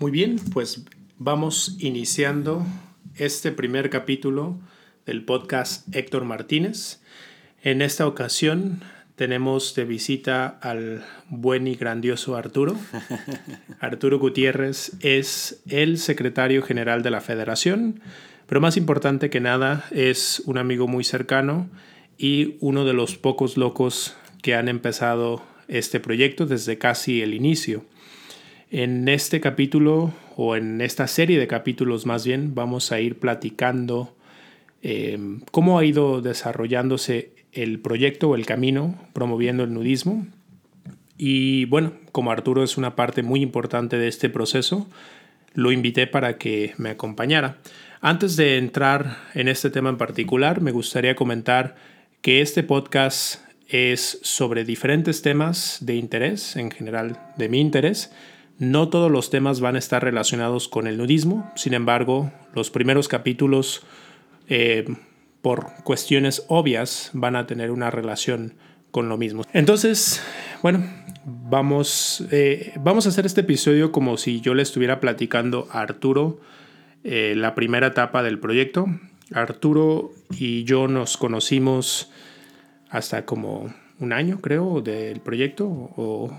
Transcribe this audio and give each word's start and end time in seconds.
Muy 0.00 0.12
bien, 0.12 0.36
pues 0.52 0.84
vamos 1.18 1.74
iniciando 1.80 2.64
este 3.16 3.50
primer 3.50 3.90
capítulo 3.90 4.56
del 5.04 5.24
podcast 5.24 5.92
Héctor 5.92 6.22
Martínez. 6.22 7.00
En 7.64 7.82
esta 7.82 8.06
ocasión 8.06 8.80
tenemos 9.16 9.74
de 9.74 9.84
visita 9.84 10.46
al 10.62 11.04
buen 11.28 11.66
y 11.66 11.74
grandioso 11.74 12.36
Arturo. 12.36 12.76
Arturo 13.80 14.20
Gutiérrez 14.20 14.92
es 15.00 15.64
el 15.66 15.98
secretario 15.98 16.62
general 16.62 17.02
de 17.02 17.10
la 17.10 17.20
federación, 17.20 18.00
pero 18.46 18.60
más 18.60 18.76
importante 18.76 19.30
que 19.30 19.40
nada 19.40 19.84
es 19.90 20.44
un 20.46 20.58
amigo 20.58 20.86
muy 20.86 21.02
cercano 21.02 21.68
y 22.16 22.56
uno 22.60 22.84
de 22.84 22.92
los 22.92 23.16
pocos 23.16 23.56
locos 23.56 24.16
que 24.42 24.54
han 24.54 24.68
empezado 24.68 25.42
este 25.66 25.98
proyecto 25.98 26.46
desde 26.46 26.78
casi 26.78 27.20
el 27.20 27.34
inicio. 27.34 27.84
En 28.70 29.08
este 29.08 29.40
capítulo 29.40 30.12
o 30.36 30.54
en 30.54 30.82
esta 30.82 31.06
serie 31.06 31.38
de 31.38 31.46
capítulos 31.46 32.04
más 32.04 32.26
bien 32.26 32.54
vamos 32.54 32.92
a 32.92 33.00
ir 33.00 33.18
platicando 33.18 34.14
em, 34.82 35.40
cómo 35.50 35.78
ha 35.78 35.84
ido 35.86 36.20
desarrollándose 36.20 37.32
el 37.52 37.80
proyecto 37.80 38.28
o 38.28 38.34
el 38.34 38.44
camino 38.44 38.94
promoviendo 39.14 39.64
el 39.64 39.72
nudismo. 39.72 40.26
Y 41.16 41.64
bueno, 41.64 41.94
como 42.12 42.30
Arturo 42.30 42.62
es 42.62 42.76
una 42.76 42.94
parte 42.94 43.22
muy 43.22 43.40
importante 43.40 43.96
de 43.96 44.06
este 44.06 44.28
proceso, 44.28 44.86
lo 45.54 45.72
invité 45.72 46.06
para 46.06 46.36
que 46.36 46.74
me 46.76 46.90
acompañara. 46.90 47.58
Antes 48.02 48.36
de 48.36 48.58
entrar 48.58 49.16
en 49.34 49.48
este 49.48 49.70
tema 49.70 49.88
en 49.88 49.96
particular, 49.96 50.60
me 50.60 50.72
gustaría 50.72 51.16
comentar 51.16 51.74
que 52.20 52.42
este 52.42 52.62
podcast 52.62 53.40
es 53.66 54.18
sobre 54.22 54.64
diferentes 54.64 55.22
temas 55.22 55.78
de 55.80 55.96
interés, 55.96 56.54
en 56.56 56.70
general 56.70 57.18
de 57.36 57.48
mi 57.48 57.60
interés, 57.60 58.12
no 58.58 58.88
todos 58.88 59.10
los 59.10 59.30
temas 59.30 59.60
van 59.60 59.76
a 59.76 59.78
estar 59.78 60.02
relacionados 60.02 60.68
con 60.68 60.86
el 60.86 60.98
nudismo, 60.98 61.50
sin 61.54 61.74
embargo, 61.74 62.32
los 62.54 62.70
primeros 62.70 63.08
capítulos, 63.08 63.82
eh, 64.48 64.84
por 65.42 65.66
cuestiones 65.84 66.44
obvias, 66.48 67.10
van 67.12 67.36
a 67.36 67.46
tener 67.46 67.70
una 67.70 67.90
relación 67.90 68.54
con 68.90 69.08
lo 69.08 69.16
mismo. 69.16 69.44
Entonces, 69.52 70.22
bueno, 70.62 70.84
vamos, 71.24 72.24
eh, 72.30 72.72
vamos 72.80 73.06
a 73.06 73.10
hacer 73.10 73.26
este 73.26 73.42
episodio 73.42 73.92
como 73.92 74.16
si 74.16 74.40
yo 74.40 74.54
le 74.54 74.62
estuviera 74.62 74.98
platicando 74.98 75.68
a 75.70 75.80
Arturo 75.80 76.40
eh, 77.04 77.34
la 77.36 77.54
primera 77.54 77.88
etapa 77.88 78.22
del 78.22 78.38
proyecto. 78.38 78.86
Arturo 79.32 80.10
y 80.30 80.64
yo 80.64 80.88
nos 80.88 81.16
conocimos 81.16 82.10
hasta 82.90 83.24
como 83.24 83.72
un 84.00 84.12
año, 84.12 84.40
creo, 84.40 84.80
del 84.80 85.20
proyecto, 85.20 85.66
o 85.66 86.30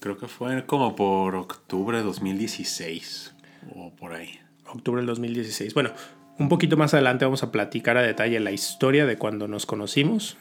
Creo 0.00 0.18
que 0.18 0.28
fue 0.28 0.66
como 0.66 0.96
por 0.96 1.36
octubre 1.36 1.98
de 1.98 2.04
2016 2.04 3.34
o 3.74 3.90
por 3.94 4.12
ahí. 4.12 4.40
Octubre 4.66 5.00
del 5.00 5.06
2016. 5.06 5.74
Bueno, 5.74 5.92
un 6.38 6.48
poquito 6.48 6.76
más 6.76 6.94
adelante 6.94 7.24
vamos 7.24 7.42
a 7.42 7.52
platicar 7.52 7.96
a 7.96 8.02
detalle 8.02 8.40
la 8.40 8.52
historia 8.52 9.06
de 9.06 9.16
cuando 9.16 9.48
nos 9.48 9.66
conocimos. 9.66 10.36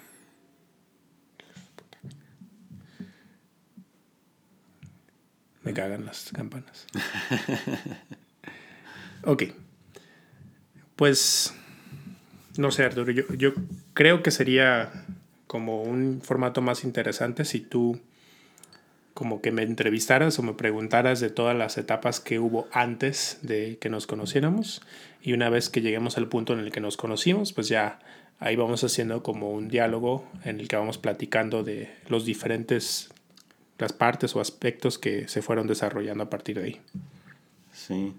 Me 5.64 5.74
cagan 5.74 6.06
las 6.06 6.32
campanas. 6.32 6.88
ok. 9.24 9.44
Pues, 10.96 11.54
no 12.58 12.72
sé, 12.72 12.86
Arturo, 12.86 13.12
yo, 13.12 13.24
yo 13.34 13.54
creo 13.94 14.24
que 14.24 14.32
sería 14.32 15.06
como 15.46 15.84
un 15.84 16.22
formato 16.22 16.62
más 16.62 16.84
interesante 16.84 17.46
si 17.46 17.60
tú 17.60 18.00
como 19.18 19.42
que 19.42 19.52
me 19.52 19.64
entrevistaras 19.64 20.38
o 20.38 20.44
me 20.44 20.54
preguntaras 20.54 21.20
de 21.20 21.32
todas 21.32 21.58
las 21.58 21.80
etapas 21.80 22.20
que 22.20 22.38
hubo 22.38 22.68
antes 22.72 23.40
de 23.42 23.80
que 23.82 23.90
nos 23.90 24.06
conociéramos 24.06 24.84
y 25.24 25.34
una 25.34 25.50
vez 25.50 25.72
que 25.72 25.82
lleguemos 25.82 26.20
al 26.20 26.28
punto 26.28 26.54
en 26.54 26.60
el 26.60 26.72
que 26.72 26.82
nos 26.82 26.98
conocimos, 26.98 27.52
pues 27.52 27.68
ya 27.68 27.98
ahí 28.38 28.56
vamos 28.56 28.84
haciendo 28.84 29.24
como 29.24 29.50
un 29.50 29.70
diálogo 29.70 30.30
en 30.44 30.60
el 30.60 30.68
que 30.68 30.76
vamos 30.76 31.00
platicando 31.00 31.64
de 31.64 31.92
los 32.10 32.26
diferentes 32.26 33.10
las 33.80 33.92
partes 33.92 34.36
o 34.36 34.40
aspectos 34.40 35.00
que 35.00 35.28
se 35.28 35.42
fueron 35.42 35.66
desarrollando 35.66 36.26
a 36.26 36.30
partir 36.30 36.60
de 36.60 36.64
ahí. 36.64 36.82
Sí. 37.74 38.14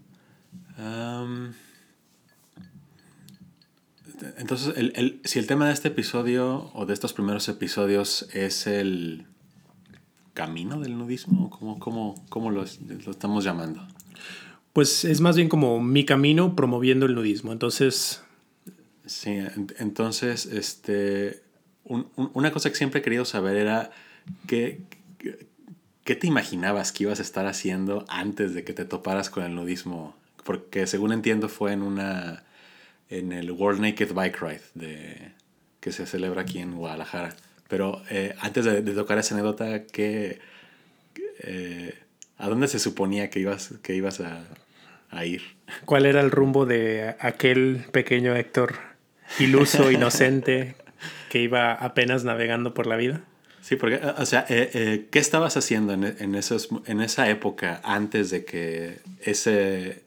entonces, 4.37 4.77
el, 4.77 5.21
si 5.23 5.39
el 5.39 5.47
tema 5.47 5.69
de 5.69 5.75
este 5.75 5.87
episodio 5.87 6.73
o 6.75 6.87
de 6.87 6.95
estos 6.95 7.13
primeros 7.13 7.49
episodios 7.49 8.29
es 8.33 8.67
el 8.67 9.29
camino 10.39 10.79
del 10.79 10.97
nudismo? 10.97 11.51
¿Cómo, 11.51 11.81
cómo, 11.81 12.15
cómo 12.29 12.53
lo, 12.53 12.65
lo, 13.05 13.11
estamos 13.11 13.43
llamando? 13.43 13.85
Pues 14.73 15.05
es 15.05 15.21
más 15.21 15.35
bien 15.35 15.49
como 15.49 15.81
mi 15.81 16.05
camino 16.05 16.55
promoviendo 16.55 17.07
el 17.07 17.15
nudismo. 17.17 17.53
Entonces... 17.53 18.23
Sí, 19.05 19.39
entonces, 19.79 20.45
este, 20.45 21.43
una 21.85 22.53
cosa 22.53 22.69
que 22.69 22.77
siempre 22.77 23.01
he 23.01 23.03
querido 23.03 23.25
saber 23.25 23.57
era 23.57 23.91
qué, 24.47 24.83
qué 26.05 26.15
te 26.15 26.27
imaginabas 26.27 26.93
que 26.93 27.05
ibas 27.05 27.19
a 27.19 27.23
estar 27.23 27.47
haciendo 27.47 28.05
antes 28.09 28.53
de 28.53 28.65
que 28.65 28.75
te 28.75 28.85
toparas 28.85 29.31
con 29.31 29.45
el 29.45 29.55
nudismo. 29.55 30.15
Porque 30.45 30.87
según 30.87 31.13
entiendo 31.13 31.49
fue 31.49 31.73
en 31.73 31.81
una 31.81 32.45
en 33.09 33.33
el 33.33 33.51
World 33.51 33.81
Naked 33.81 34.13
Bike 34.13 34.41
Ride 34.43 34.63
de, 34.75 35.33
que 35.81 35.91
se 35.91 36.07
celebra 36.07 36.43
aquí 36.43 36.59
en 36.59 36.77
Guadalajara. 36.77 37.35
Pero 37.69 38.03
eh, 38.11 38.35
antes 38.41 38.65
de, 38.65 38.83
tocar 38.83 39.19
esa 39.19 39.35
anécdota, 39.35 39.85
¿qué, 39.85 40.41
eh, 41.41 41.95
¿a 42.39 42.49
dónde 42.49 42.67
se 42.67 42.79
suponía 42.79 43.31
que 43.31 43.41
ibas, 43.41 43.75
que 43.83 43.95
ibas 43.95 44.21
a, 44.21 44.45
a, 45.11 45.25
ir? 45.27 45.43
¿Cuál 45.85 46.07
era 46.07 46.21
el 46.21 46.31
rumbo 46.31 46.65
de 46.65 47.15
aquel 47.21 47.85
pequeño 47.93 48.35
Héctor 48.35 48.75
iluso, 49.39 49.91
inocente, 49.93 50.77
que 51.29 51.41
iba 51.41 51.75
apenas 51.75 52.25
navegando 52.25 52.73
por 52.73 52.87
la 52.87 52.97
vida? 52.97 53.21
Sí, 53.61 53.77
porque, 53.77 53.97
o 53.97 54.25
sea, 54.25 54.47
eh, 54.49 55.09
¿qué 55.11 55.19
estabas 55.19 55.59
haciendo 55.59 55.93
en, 55.93 56.05
en, 56.05 56.35
esos, 56.35 56.71
en 56.87 57.03
esa 57.03 57.29
época 57.29 57.83
antes 57.85 58.31
de 58.31 58.47
que 58.47 59.01
ese 59.21 60.05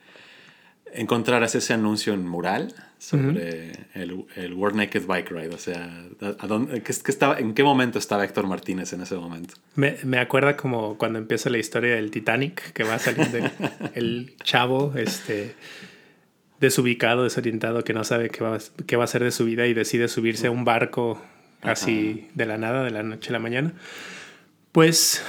encontraras 0.94 1.56
ese 1.56 1.74
anuncio 1.74 2.14
en 2.14 2.28
mural? 2.28 2.74
Sobre 3.02 3.72
el, 3.96 4.26
el, 4.36 4.54
World 4.54 4.78
Naked 4.78 5.08
Bike 5.08 5.32
Ride. 5.32 5.56
O 5.56 5.58
sea, 5.58 6.06
¿a 6.38 6.46
dónde, 6.46 6.84
qué, 6.84 6.92
estaba, 6.92 7.40
¿en 7.40 7.56
qué 7.56 7.64
momento 7.64 7.98
estaba 7.98 8.24
Héctor 8.24 8.46
Martínez 8.46 8.94
en 8.94 9.02
ese 9.02 9.16
momento? 9.16 9.56
Me, 9.74 9.98
me 10.04 10.20
acuerda 10.20 10.56
como 10.56 11.00
cuando 11.00 11.18
empieza 11.18 11.50
la 11.50 11.58
historia 11.58 11.96
del 11.96 12.12
Titanic, 12.12 12.74
que 12.74 12.84
va 12.84 13.00
saliendo 13.00 13.40
el, 13.40 13.52
el 13.96 14.36
chavo 14.44 14.94
este, 14.96 15.56
desubicado, 16.60 17.24
desorientado, 17.24 17.84
que 17.84 17.94
no 17.94 18.04
sabe 18.04 18.30
qué 18.30 18.44
va, 18.44 18.60
qué 18.86 18.98
va 18.98 19.04
a 19.04 19.06
hacer 19.06 19.24
de 19.24 19.32
su 19.32 19.46
vida 19.46 19.66
y 19.66 19.74
decide 19.74 20.08
subirse 20.08 20.46
a 20.46 20.52
un 20.52 20.64
barco 20.64 21.20
así 21.64 22.28
de 22.36 22.46
la 22.46 22.60
nada, 22.60 22.84
de 22.84 22.92
la 22.92 23.02
noche 23.02 23.30
a 23.30 23.34
la 23.34 23.40
mañana. 23.40 23.74
Pues, 24.72 25.26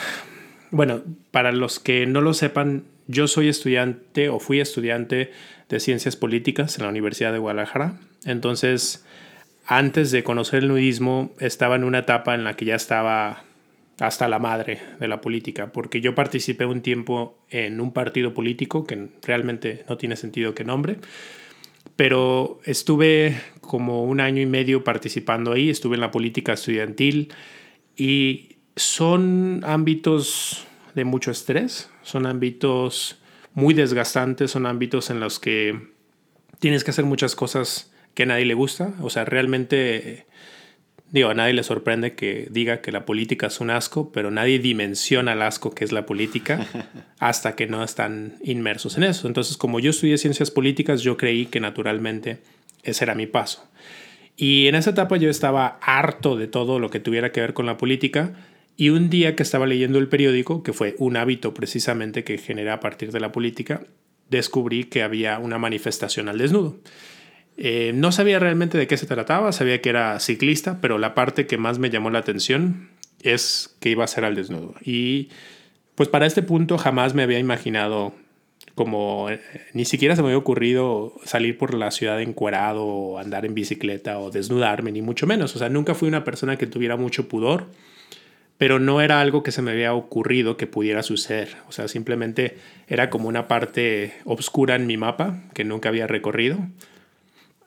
bueno, 0.70 1.02
para 1.30 1.52
los 1.52 1.80
que 1.80 2.04
no 2.06 2.20
lo 2.20 2.34
sepan, 2.34 2.84
yo 3.06 3.28
soy 3.28 3.48
estudiante 3.48 4.28
o 4.28 4.38
fui 4.38 4.60
estudiante 4.60 5.30
de 5.68 5.80
Ciencias 5.80 6.16
Políticas 6.16 6.76
en 6.78 6.84
la 6.84 6.90
Universidad 6.90 7.32
de 7.32 7.38
Guadalajara. 7.38 7.98
Entonces, 8.24 9.04
antes 9.66 10.10
de 10.10 10.22
conocer 10.22 10.62
el 10.62 10.68
nudismo, 10.68 11.32
estaba 11.38 11.76
en 11.76 11.84
una 11.84 12.00
etapa 12.00 12.34
en 12.34 12.44
la 12.44 12.54
que 12.54 12.64
ya 12.64 12.74
estaba 12.74 13.44
hasta 14.00 14.28
la 14.28 14.38
madre 14.38 14.80
de 14.98 15.08
la 15.08 15.20
política, 15.20 15.72
porque 15.72 16.00
yo 16.00 16.14
participé 16.14 16.64
un 16.64 16.80
tiempo 16.80 17.38
en 17.50 17.80
un 17.80 17.92
partido 17.92 18.34
político 18.34 18.84
que 18.84 19.08
realmente 19.22 19.84
no 19.88 19.96
tiene 19.96 20.16
sentido 20.16 20.54
que 20.54 20.64
nombre, 20.64 20.96
pero 21.94 22.60
estuve 22.64 23.40
como 23.60 24.04
un 24.04 24.20
año 24.20 24.42
y 24.42 24.46
medio 24.46 24.82
participando 24.82 25.52
ahí, 25.52 25.70
estuve 25.70 25.94
en 25.94 26.00
la 26.00 26.10
política 26.10 26.54
estudiantil 26.54 27.32
y 27.96 28.56
son 28.74 29.60
ámbitos 29.64 30.66
de 30.94 31.04
mucho 31.04 31.30
estrés, 31.30 31.91
son 32.02 32.26
ámbitos 32.26 33.18
muy 33.54 33.74
desgastantes, 33.74 34.50
son 34.50 34.66
ámbitos 34.66 35.10
en 35.10 35.20
los 35.20 35.38
que 35.38 35.92
tienes 36.58 36.84
que 36.84 36.90
hacer 36.90 37.04
muchas 37.04 37.34
cosas 37.34 37.92
que 38.14 38.24
a 38.24 38.26
nadie 38.26 38.44
le 38.44 38.54
gusta, 38.54 38.92
o 39.00 39.10
sea, 39.10 39.24
realmente, 39.24 40.26
digo, 41.10 41.30
a 41.30 41.34
nadie 41.34 41.54
le 41.54 41.62
sorprende 41.62 42.14
que 42.14 42.48
diga 42.50 42.80
que 42.80 42.92
la 42.92 43.04
política 43.04 43.46
es 43.46 43.60
un 43.60 43.70
asco, 43.70 44.12
pero 44.12 44.30
nadie 44.30 44.58
dimensiona 44.58 45.32
el 45.32 45.42
asco 45.42 45.74
que 45.74 45.84
es 45.84 45.92
la 45.92 46.06
política 46.06 46.66
hasta 47.18 47.56
que 47.56 47.66
no 47.66 47.82
están 47.82 48.36
inmersos 48.42 48.96
en 48.96 49.04
eso. 49.04 49.26
Entonces, 49.28 49.56
como 49.56 49.80
yo 49.80 49.90
estudié 49.90 50.18
ciencias 50.18 50.50
políticas, 50.50 51.02
yo 51.02 51.16
creí 51.16 51.46
que 51.46 51.60
naturalmente 51.60 52.38
ese 52.82 53.04
era 53.04 53.14
mi 53.14 53.26
paso. 53.26 53.66
Y 54.36 54.66
en 54.66 54.74
esa 54.74 54.90
etapa 54.90 55.16
yo 55.16 55.28
estaba 55.30 55.78
harto 55.82 56.36
de 56.36 56.48
todo 56.48 56.78
lo 56.78 56.90
que 56.90 57.00
tuviera 57.00 57.32
que 57.32 57.40
ver 57.40 57.54
con 57.54 57.66
la 57.66 57.76
política 57.76 58.34
y 58.76 58.90
un 58.90 59.10
día 59.10 59.36
que 59.36 59.42
estaba 59.42 59.66
leyendo 59.66 59.98
el 59.98 60.08
periódico, 60.08 60.62
que 60.62 60.72
fue 60.72 60.94
un 60.98 61.16
hábito 61.16 61.54
precisamente 61.54 62.24
que 62.24 62.38
genera 62.38 62.74
a 62.74 62.80
partir 62.80 63.12
de 63.12 63.20
la 63.20 63.32
política, 63.32 63.82
descubrí 64.30 64.84
que 64.84 65.02
había 65.02 65.38
una 65.38 65.58
manifestación 65.58 66.28
al 66.28 66.38
desnudo. 66.38 66.78
Eh, 67.56 67.92
no 67.94 68.12
sabía 68.12 68.38
realmente 68.38 68.78
de 68.78 68.86
qué 68.86 68.96
se 68.96 69.06
trataba, 69.06 69.52
sabía 69.52 69.80
que 69.82 69.90
era 69.90 70.18
ciclista, 70.20 70.80
pero 70.80 70.98
la 70.98 71.14
parte 71.14 71.46
que 71.46 71.58
más 71.58 71.78
me 71.78 71.90
llamó 71.90 72.10
la 72.10 72.18
atención 72.18 72.88
es 73.22 73.76
que 73.80 73.90
iba 73.90 74.04
a 74.04 74.08
ser 74.08 74.24
al 74.24 74.34
desnudo. 74.34 74.74
Y 74.82 75.28
pues 75.94 76.08
para 76.08 76.26
este 76.26 76.42
punto 76.42 76.78
jamás 76.78 77.14
me 77.14 77.22
había 77.22 77.38
imaginado 77.38 78.14
como 78.74 79.28
eh, 79.30 79.40
ni 79.74 79.84
siquiera 79.84 80.16
se 80.16 80.22
me 80.22 80.28
había 80.28 80.38
ocurrido 80.38 81.14
salir 81.24 81.58
por 81.58 81.74
la 81.74 81.90
ciudad 81.90 82.20
encuerado 82.22 82.84
o 82.84 83.18
andar 83.18 83.44
en 83.44 83.54
bicicleta 83.54 84.18
o 84.18 84.30
desnudarme, 84.30 84.92
ni 84.92 85.02
mucho 85.02 85.26
menos. 85.26 85.54
O 85.54 85.58
sea, 85.58 85.68
nunca 85.68 85.94
fui 85.94 86.08
una 86.08 86.24
persona 86.24 86.56
que 86.56 86.66
tuviera 86.66 86.96
mucho 86.96 87.28
pudor, 87.28 87.66
pero 88.62 88.78
no 88.78 89.00
era 89.00 89.20
algo 89.20 89.42
que 89.42 89.50
se 89.50 89.60
me 89.60 89.72
había 89.72 89.92
ocurrido 89.92 90.56
que 90.56 90.68
pudiera 90.68 91.02
suceder. 91.02 91.56
O 91.66 91.72
sea, 91.72 91.88
simplemente 91.88 92.58
era 92.86 93.10
como 93.10 93.26
una 93.26 93.48
parte 93.48 94.14
oscura 94.24 94.76
en 94.76 94.86
mi 94.86 94.96
mapa 94.96 95.40
que 95.52 95.64
nunca 95.64 95.88
había 95.88 96.06
recorrido. 96.06 96.58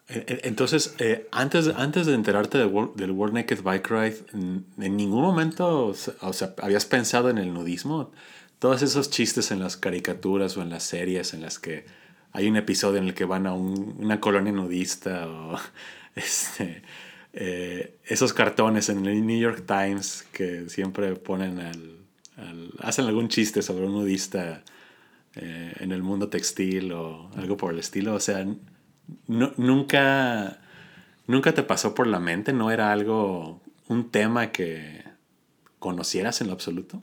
Entonces, 0.08 0.94
eh, 0.98 1.28
antes, 1.32 1.68
antes 1.76 2.06
de 2.06 2.14
enterarte 2.14 2.56
del 2.56 2.68
World, 2.68 2.96
del 2.96 3.10
World 3.10 3.34
Naked 3.34 3.60
Bike 3.62 3.90
Ride, 3.90 4.16
¿en 4.32 4.96
ningún 4.96 5.20
momento 5.20 5.88
o 5.88 6.32
sea, 6.32 6.54
habías 6.62 6.86
pensado 6.86 7.28
en 7.28 7.36
el 7.36 7.52
nudismo? 7.52 8.10
todos 8.58 8.80
esos 8.80 9.10
chistes 9.10 9.50
en 9.50 9.60
las 9.60 9.76
caricaturas 9.76 10.56
o 10.56 10.62
en 10.62 10.70
las 10.70 10.82
series 10.84 11.34
en 11.34 11.42
las 11.42 11.58
que 11.58 11.84
hay 12.32 12.48
un 12.48 12.56
episodio 12.56 12.96
en 12.96 13.08
el 13.08 13.12
que 13.12 13.26
van 13.26 13.46
a 13.46 13.52
una 13.52 14.18
colonia 14.18 14.50
nudista 14.50 15.28
o 15.28 15.58
este, 16.14 16.80
eh, 17.38 17.98
esos 18.06 18.32
cartones 18.32 18.88
en 18.88 19.04
el 19.04 19.26
New 19.26 19.38
York 19.38 19.64
Times 19.66 20.26
que 20.32 20.70
siempre 20.70 21.14
ponen 21.16 21.60
al, 21.60 21.96
hacen 22.78 23.04
algún 23.04 23.28
chiste 23.28 23.60
sobre 23.60 23.84
un 23.84 23.92
nudista 23.92 24.62
eh, 25.34 25.74
en 25.80 25.92
el 25.92 26.02
mundo 26.02 26.30
textil 26.30 26.92
o 26.92 27.30
algo 27.36 27.58
por 27.58 27.74
el 27.74 27.78
estilo. 27.78 28.14
O 28.14 28.20
sea, 28.20 28.46
nunca, 29.26 30.60
nunca 31.26 31.52
te 31.52 31.62
pasó 31.62 31.94
por 31.94 32.06
la 32.06 32.20
mente, 32.20 32.54
no 32.54 32.70
era 32.70 32.90
algo, 32.90 33.60
un 33.86 34.10
tema 34.10 34.50
que 34.50 35.04
conocieras 35.78 36.40
en 36.40 36.46
lo 36.46 36.54
absoluto. 36.54 37.02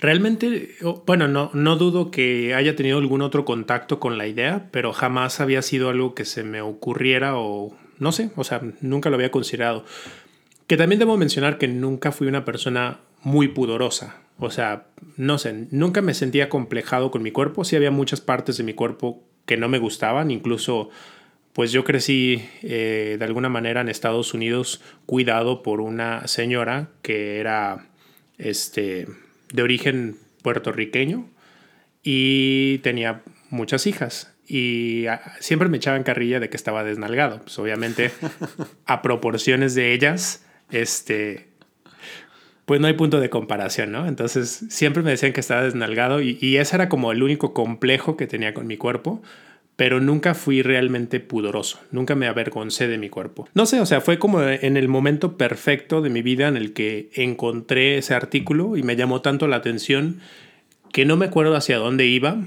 Realmente, 0.00 0.76
bueno, 1.04 1.26
no, 1.26 1.50
no 1.52 1.74
dudo 1.76 2.12
que 2.12 2.54
haya 2.54 2.76
tenido 2.76 2.98
algún 2.98 3.22
otro 3.22 3.44
contacto 3.44 3.98
con 3.98 4.18
la 4.18 4.28
idea, 4.28 4.68
pero 4.70 4.92
jamás 4.92 5.40
había 5.40 5.62
sido 5.62 5.88
algo 5.88 6.14
que 6.14 6.24
se 6.24 6.44
me 6.44 6.60
ocurriera 6.60 7.36
o 7.36 7.76
no 7.98 8.12
sé, 8.12 8.30
o 8.36 8.44
sea, 8.44 8.60
nunca 8.80 9.10
lo 9.10 9.16
había 9.16 9.30
considerado. 9.30 9.84
Que 10.66 10.76
también 10.76 10.98
debo 10.98 11.16
mencionar 11.16 11.58
que 11.58 11.68
nunca 11.68 12.12
fui 12.12 12.26
una 12.26 12.44
persona 12.44 13.00
muy 13.22 13.48
pudorosa. 13.48 14.20
O 14.38 14.50
sea, 14.50 14.86
no 15.16 15.38
sé, 15.38 15.66
nunca 15.70 16.02
me 16.02 16.14
sentía 16.14 16.48
complejado 16.48 17.10
con 17.10 17.22
mi 17.22 17.30
cuerpo. 17.30 17.64
Sí 17.64 17.76
había 17.76 17.90
muchas 17.90 18.20
partes 18.20 18.56
de 18.56 18.64
mi 18.64 18.74
cuerpo 18.74 19.22
que 19.46 19.56
no 19.56 19.68
me 19.68 19.78
gustaban. 19.78 20.30
Incluso, 20.30 20.90
pues 21.52 21.70
yo 21.70 21.84
crecí 21.84 22.42
eh, 22.62 23.16
de 23.18 23.24
alguna 23.24 23.48
manera 23.48 23.80
en 23.80 23.88
Estados 23.88 24.34
Unidos 24.34 24.80
cuidado 25.06 25.62
por 25.62 25.80
una 25.80 26.26
señora 26.26 26.90
que 27.02 27.38
era, 27.38 27.86
este, 28.38 29.06
de 29.52 29.62
origen 29.62 30.16
puertorriqueño 30.42 31.28
y 32.02 32.78
tenía 32.78 33.22
muchas 33.50 33.86
hijas. 33.86 34.33
Y 34.46 35.06
ah, 35.06 35.20
siempre 35.40 35.68
me 35.68 35.78
echaban 35.78 36.02
carrilla 36.02 36.40
de 36.40 36.50
que 36.50 36.56
estaba 36.56 36.84
desnalgado. 36.84 37.40
Pues 37.40 37.58
obviamente, 37.58 38.10
a 38.86 39.02
proporciones 39.02 39.74
de 39.74 39.92
ellas, 39.92 40.44
este, 40.70 41.48
pues 42.64 42.80
no 42.80 42.86
hay 42.86 42.94
punto 42.94 43.20
de 43.20 43.30
comparación, 43.30 43.92
¿no? 43.92 44.06
Entonces 44.06 44.66
siempre 44.68 45.02
me 45.02 45.10
decían 45.10 45.32
que 45.32 45.40
estaba 45.40 45.62
desnalgado 45.62 46.20
y, 46.20 46.38
y, 46.40 46.56
ese 46.56 46.76
era 46.76 46.88
como 46.88 47.12
el 47.12 47.22
único 47.22 47.54
complejo 47.54 48.16
que 48.16 48.26
tenía 48.26 48.54
con 48.54 48.66
mi 48.66 48.76
cuerpo 48.76 49.22
pero 49.76 50.00
nunca 50.00 50.34
fui 50.34 50.62
realmente 50.62 51.20
pudoroso, 51.20 51.80
nunca 51.90 52.14
me 52.14 52.28
avergoncé 52.28 52.86
de 52.86 52.98
mi 52.98 53.08
cuerpo. 53.08 53.48
No 53.54 53.66
sé, 53.66 53.80
o 53.80 53.86
sea, 53.86 54.00
fue 54.00 54.18
como 54.18 54.42
en 54.42 54.76
el 54.76 54.88
momento 54.88 55.36
perfecto 55.36 56.00
de 56.00 56.10
mi 56.10 56.22
vida 56.22 56.46
en 56.46 56.56
el 56.56 56.72
que 56.72 57.10
encontré 57.14 57.98
ese 57.98 58.14
artículo 58.14 58.76
y 58.76 58.82
me 58.82 58.96
llamó 58.96 59.20
tanto 59.20 59.48
la 59.48 59.56
atención 59.56 60.20
que 60.92 61.04
no 61.04 61.16
me 61.16 61.26
acuerdo 61.26 61.56
hacia 61.56 61.78
dónde 61.78 62.06
iba, 62.06 62.44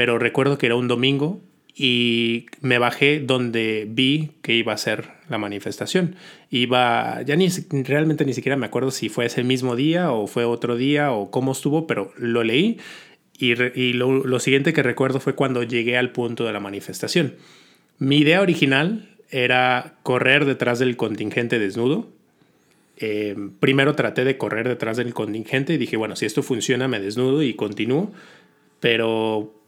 pero 0.00 0.18
recuerdo 0.18 0.56
que 0.56 0.64
era 0.64 0.76
un 0.76 0.88
domingo 0.88 1.42
y 1.76 2.46
me 2.62 2.78
bajé 2.78 3.20
donde 3.20 3.86
vi 3.86 4.30
que 4.40 4.54
iba 4.54 4.72
a 4.72 4.78
ser 4.78 5.10
la 5.28 5.36
manifestación. 5.36 6.16
Iba, 6.50 7.20
ya 7.20 7.36
ni 7.36 7.48
realmente 7.82 8.24
ni 8.24 8.32
siquiera 8.32 8.56
me 8.56 8.64
acuerdo 8.64 8.92
si 8.92 9.10
fue 9.10 9.26
ese 9.26 9.44
mismo 9.44 9.76
día 9.76 10.10
o 10.10 10.26
fue 10.26 10.46
otro 10.46 10.78
día 10.78 11.12
o 11.12 11.30
cómo 11.30 11.52
estuvo, 11.52 11.86
pero 11.86 12.14
lo 12.16 12.42
leí 12.44 12.78
y, 13.38 13.92
lo, 13.92 14.40
siguiente 14.40 14.72
que 14.72 14.82
recuerdo 14.82 15.20
fue 15.20 15.34
cuando 15.34 15.64
llegué 15.64 15.98
al 15.98 16.12
punto 16.12 16.46
de 16.46 16.54
la 16.54 16.60
manifestación. 16.60 17.34
Mi 17.98 18.20
idea 18.20 18.40
original 18.40 19.06
era 19.28 19.98
correr 20.02 20.46
detrás 20.46 20.78
del 20.78 20.96
contingente 20.96 21.58
desnudo. 21.58 22.08
Eh, 22.96 23.36
primero 23.60 23.94
traté 23.94 24.24
de 24.24 24.38
correr 24.38 24.66
detrás 24.66 24.96
del 24.96 25.12
contingente 25.12 25.74
y 25.74 25.76
dije, 25.76 25.98
bueno, 25.98 26.16
si 26.16 26.24
esto 26.24 26.42
funciona, 26.42 26.88
me 26.88 27.00
desnudo 27.00 27.42
y 27.42 27.52
continúo. 27.52 28.12
Pero, 28.80 29.59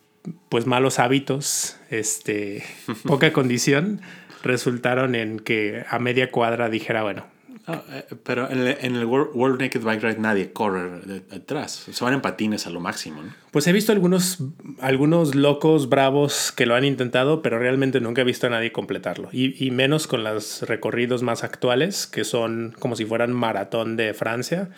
pues 0.49 0.67
malos 0.67 0.99
hábitos, 0.99 1.77
este, 1.91 2.65
poca 3.07 3.33
condición, 3.33 4.01
resultaron 4.43 5.15
en 5.15 5.39
que 5.39 5.85
a 5.89 5.99
media 5.99 6.31
cuadra 6.31 6.69
dijera, 6.69 7.03
bueno, 7.03 7.25
Ah, 7.67 7.85
eh, 7.93 8.05
pero 8.25 8.51
en 8.51 8.67
el, 8.97 9.05
World, 9.05 9.61
Naked 9.61 9.83
Bike 9.83 10.03
Ride 10.03 10.19
nadie 10.19 10.53
corre 10.53 11.23
detrás. 11.31 11.87
Se 11.91 12.05
van 12.05 12.15
en 12.15 12.21
patines 12.21 12.67
a 12.67 12.71
lo 12.71 12.81
máximo. 12.81 13.23
Pues 13.53 13.67
he 13.69 13.73
visto 13.73 13.93
algunos, 13.93 14.43
algunos 14.81 15.37
locos 15.37 15.89
bravos 15.89 16.51
que 16.51 16.67
lo 16.67 16.75
han 16.75 16.85
intentado, 16.85 17.41
pero 17.41 17.59
realmente 17.61 18.01
nunca 18.01 18.23
he 18.23 18.25
visto 18.25 18.49
a 18.49 18.51
nadie 18.51 18.73
completarlo. 18.73 19.29
Y, 19.33 19.65
y, 19.65 19.71
menos 19.71 20.09
con 20.09 20.25
los 20.25 20.63
recorridos 20.63 21.23
más 21.23 21.45
actuales, 21.45 22.07
que 22.09 22.25
son 22.25 22.75
como 22.81 22.97
si 22.97 23.05
fueran 23.05 23.33
maratón 23.33 23.97
de 23.97 24.13
Francia. 24.13 24.71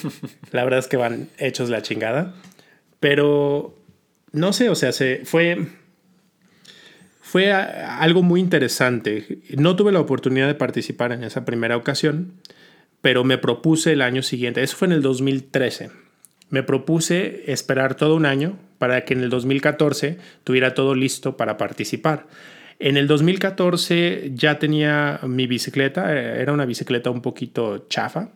la 0.50 0.64
verdad 0.64 0.78
es 0.78 0.88
que 0.88 0.96
van 0.96 1.28
hechos 1.38 1.68
la 1.68 1.82
chingada. 1.82 2.34
Pero 3.00 3.79
no 4.32 4.52
sé, 4.52 4.68
o 4.68 4.74
sea, 4.74 4.92
se 4.92 5.22
fue 5.24 5.66
fue 7.30 7.52
algo 7.52 8.22
muy 8.22 8.40
interesante. 8.40 9.38
No 9.56 9.76
tuve 9.76 9.92
la 9.92 10.00
oportunidad 10.00 10.48
de 10.48 10.56
participar 10.56 11.12
en 11.12 11.22
esa 11.22 11.44
primera 11.44 11.76
ocasión, 11.76 12.32
pero 13.02 13.22
me 13.22 13.38
propuse 13.38 13.92
el 13.92 14.02
año 14.02 14.22
siguiente, 14.22 14.62
eso 14.62 14.76
fue 14.76 14.86
en 14.86 14.92
el 14.92 15.02
2013, 15.02 15.90
me 16.48 16.64
propuse 16.64 17.44
esperar 17.52 17.94
todo 17.94 18.16
un 18.16 18.26
año 18.26 18.58
para 18.78 19.04
que 19.04 19.14
en 19.14 19.20
el 19.20 19.30
2014 19.30 20.18
tuviera 20.42 20.74
todo 20.74 20.96
listo 20.96 21.36
para 21.36 21.56
participar. 21.56 22.26
En 22.80 22.96
el 22.96 23.06
2014 23.06 24.32
ya 24.34 24.58
tenía 24.58 25.20
mi 25.22 25.46
bicicleta, 25.46 26.12
era 26.12 26.52
una 26.52 26.66
bicicleta 26.66 27.10
un 27.10 27.22
poquito 27.22 27.86
chafa, 27.88 28.30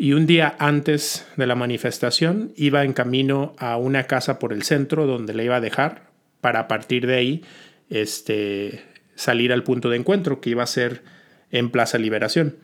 y 0.00 0.14
un 0.14 0.24
día 0.26 0.56
antes 0.58 1.26
de 1.36 1.46
la 1.46 1.54
manifestación 1.54 2.54
iba 2.56 2.84
en 2.84 2.94
camino 2.94 3.54
a 3.58 3.76
una 3.76 4.04
casa 4.04 4.38
por 4.38 4.54
el 4.54 4.62
centro 4.62 5.06
donde 5.06 5.34
la 5.34 5.42
iba 5.42 5.56
a 5.56 5.60
dejar 5.60 6.04
para 6.40 6.68
partir 6.68 7.06
de 7.06 7.16
ahí 7.16 7.44
este, 7.90 8.82
salir 9.14 9.52
al 9.52 9.62
punto 9.62 9.90
de 9.90 9.98
encuentro 9.98 10.40
que 10.40 10.48
iba 10.48 10.62
a 10.62 10.66
ser 10.66 11.02
en 11.50 11.68
Plaza 11.68 11.98
Liberación. 11.98 12.56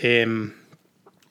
Em, 0.00 0.52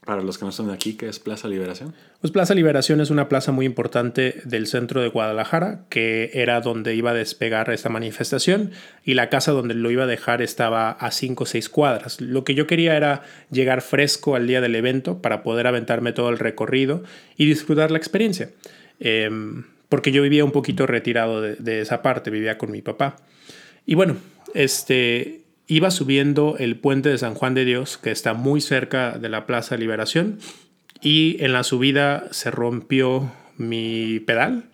Para 0.08 0.22
los 0.22 0.38
que 0.38 0.46
no 0.46 0.52
están 0.52 0.70
aquí, 0.70 0.94
¿qué 0.94 1.10
es 1.10 1.20
Plaza 1.20 1.50
Liberación? 1.50 1.94
Pues 2.22 2.32
Plaza 2.32 2.56
Liberación 2.56 3.02
es 3.02 3.10
una 3.10 3.28
plaza 3.28 3.52
muy 3.52 3.66
importante 3.66 4.40
del 4.46 4.66
centro 4.66 5.02
de 5.02 5.10
Guadalajara, 5.10 5.82
que 5.90 6.32
era 6.34 6.62
donde 6.62 6.96
iba 6.96 7.12
a 7.12 7.14
despegar 7.14 7.70
esta 7.72 7.90
manifestación 7.90 8.72
y 9.04 9.16
la 9.16 9.28
casa 9.28 9.52
donde 9.52 9.74
lo 9.74 9.92
iba 9.92 10.06
a 10.06 10.08
dejar 10.08 10.42
estaba 10.42 10.92
a 10.92 11.12
5 11.12 11.44
o 11.44 11.46
6 11.46 11.68
cuadras. 11.68 12.22
Lo 12.22 12.46
que 12.46 12.56
yo 12.56 12.68
quería 12.68 12.96
era 12.96 13.24
llegar 13.52 13.82
fresco 13.82 14.38
al 14.38 14.48
día 14.48 14.62
del 14.62 14.76
evento 14.76 15.22
para 15.22 15.44
poder 15.44 15.68
aventarme 15.68 16.14
todo 16.14 16.30
el 16.30 16.40
recorrido 16.40 17.04
y 17.36 17.46
disfrutar 17.46 17.92
la 17.92 17.98
experiencia. 17.98 18.52
Em, 19.02 19.66
porque 19.90 20.14
yo 20.14 20.22
vivía 20.22 20.46
un 20.46 20.52
poquito 20.52 20.88
retirado 20.88 21.42
de, 21.42 21.82
esa 21.82 22.02
parte, 22.02 22.32
vivía 22.32 22.58
con 22.58 22.72
mi 22.72 22.82
papá. 22.82 23.18
Y 23.86 23.96
bueno, 23.96 24.16
este, 24.54 25.42
iba 25.68 25.92
subiendo 25.92 26.56
el 26.58 26.78
puente 26.78 27.10
de 27.10 27.18
San 27.18 27.36
Juan 27.36 27.54
de 27.54 27.66
Dios, 27.66 27.98
que 27.98 28.12
está 28.12 28.34
muy 28.34 28.62
cerca 28.62 29.18
de 29.18 29.30
la 29.30 29.46
Plaza 29.46 29.78
Liberación, 29.78 30.40
y 31.02 31.38
en 31.44 31.54
la 31.54 31.64
subida 31.64 32.28
se 32.32 32.50
rompió 32.52 33.32
mi 33.58 34.20
pedal. 34.22 34.70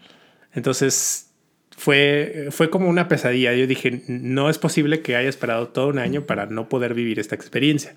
Entonces 0.53 1.31
fue, 1.75 2.47
fue 2.51 2.69
como 2.69 2.89
una 2.89 3.07
pesadilla. 3.07 3.53
Yo 3.53 3.67
dije, 3.67 4.03
no 4.07 4.49
es 4.49 4.57
posible 4.59 5.01
que 5.01 5.15
haya 5.15 5.29
esperado 5.29 5.69
todo 5.69 5.87
un 5.87 5.99
año 5.99 6.25
para 6.25 6.45
no 6.45 6.69
poder 6.69 6.93
vivir 6.93 7.19
esta 7.19 7.35
experiencia. 7.35 7.95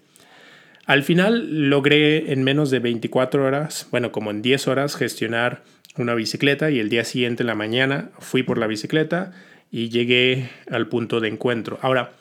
Al 0.87 1.03
final 1.03 1.69
logré 1.69 2.33
en 2.33 2.45
menos 2.45 2.71
de 2.71 2.79
24 2.79 3.45
horas, 3.45 3.89
bueno, 3.91 4.13
como 4.13 4.31
en 4.31 4.41
10 4.41 4.69
horas, 4.69 4.95
gestionar 4.95 5.65
una 5.97 6.15
bicicleta 6.15 6.71
y 6.71 6.79
el 6.79 6.89
día 6.89 7.05
siguiente 7.05 7.43
en 7.43 7.49
la 7.49 7.55
mañana 7.55 8.11
fui 8.19 8.43
por 8.43 8.59
la 8.59 8.67
bicicleta 8.67 9.33
y 9.71 9.89
llegué 9.89 10.49
al 10.71 10.89
punto 10.89 11.21
de 11.21 11.29
encuentro. 11.29 11.79
Ahora, 11.83 12.13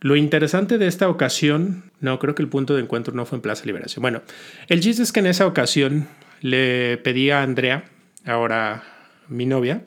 lo 0.00 0.16
interesante 0.16 0.78
de 0.78 0.86
esta 0.86 1.08
ocasión, 1.08 1.90
no, 2.00 2.18
creo 2.18 2.34
que 2.34 2.42
el 2.42 2.48
punto 2.48 2.74
de 2.74 2.82
encuentro 2.82 3.14
no 3.14 3.24
fue 3.26 3.36
en 3.36 3.42
Plaza 3.42 3.64
Liberación. 3.64 4.02
Bueno, 4.02 4.22
el 4.68 4.80
chiste 4.80 5.02
es 5.02 5.12
que 5.12 5.20
en 5.20 5.26
esa 5.26 5.46
ocasión 5.46 6.08
le 6.40 6.98
pedí 6.98 7.30
a 7.30 7.42
Andrea, 7.42 7.84
ahora 8.24 8.84
mi 9.28 9.46
novia, 9.46 9.82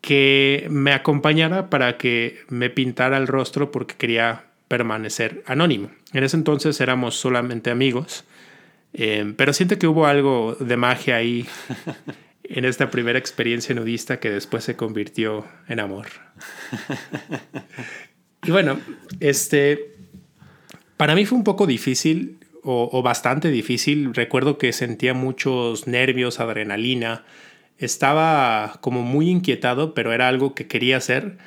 que 0.00 0.66
me 0.70 0.92
acompañara 0.92 1.70
para 1.70 1.96
que 1.96 2.40
me 2.48 2.70
pintara 2.70 3.16
el 3.16 3.26
rostro 3.26 3.70
porque 3.70 3.94
quería 3.96 4.44
permanecer 4.68 5.42
anónimo. 5.46 5.90
En 6.12 6.24
ese 6.24 6.36
entonces 6.36 6.80
éramos 6.80 7.16
solamente 7.16 7.70
amigos, 7.70 8.24
eh, 8.92 9.34
pero 9.36 9.52
siento 9.52 9.78
que 9.78 9.86
hubo 9.86 10.06
algo 10.06 10.56
de 10.58 10.76
magia 10.76 11.16
ahí 11.16 11.46
en 12.44 12.64
esta 12.64 12.90
primera 12.90 13.18
experiencia 13.18 13.74
nudista 13.74 14.20
que 14.20 14.30
después 14.30 14.64
se 14.64 14.76
convirtió 14.76 15.46
en 15.68 15.80
amor. 15.80 16.06
y 18.44 18.50
bueno, 18.50 18.78
este, 19.20 19.94
para 20.96 21.14
mí 21.14 21.26
fue 21.26 21.38
un 21.38 21.44
poco 21.44 21.66
difícil 21.66 22.38
o, 22.62 23.02
bastante 23.02 23.50
difícil. 23.50 24.14
Recuerdo 24.14 24.58
que 24.58 24.72
sentía 24.72 25.14
muchos 25.14 25.86
nervios, 25.86 26.40
adrenalina. 26.40 27.24
Estaba 27.78 28.78
como 28.80 29.02
muy 29.02 29.30
inquietado, 29.30 29.94
pero 29.94 30.12
era 30.12 30.28
algo 30.28 30.54
que 30.54 30.66
quería 30.66 30.98
hacer. 30.98 31.38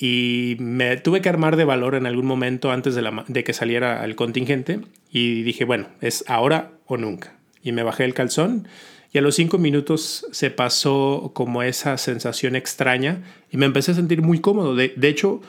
Y 0.00 0.56
me 0.60 0.96
tuve 0.96 1.20
que 1.20 1.28
armar 1.28 1.56
de 1.56 1.64
valor 1.64 1.94
en 1.94 2.06
algún 2.06 2.26
momento 2.26 2.70
antes 2.70 2.94
de, 2.94 3.44
que 3.44 3.52
saliera 3.52 4.04
el 4.04 4.14
contingente. 4.14 4.80
Y 5.10 5.42
dije, 5.42 5.64
bueno, 5.64 5.88
es 6.00 6.24
ahora 6.28 6.72
o 6.86 6.96
nunca. 6.96 7.36
Y 7.62 7.72
me 7.72 7.82
bajé 7.82 8.04
el 8.04 8.14
calzón 8.14 8.68
y 9.12 9.18
a 9.18 9.22
los 9.22 9.34
cinco 9.34 9.58
minutos 9.58 10.26
se 10.30 10.50
pasó 10.50 11.32
como 11.34 11.62
esa 11.62 11.98
sensación 11.98 12.54
extraña 12.54 13.22
y 13.50 13.56
me 13.56 13.66
empecé 13.66 13.90
a 13.90 13.94
sentir 13.94 14.22
muy 14.22 14.38
cómodo. 14.38 14.76
De, 14.76 14.94
hecho, 15.02 15.40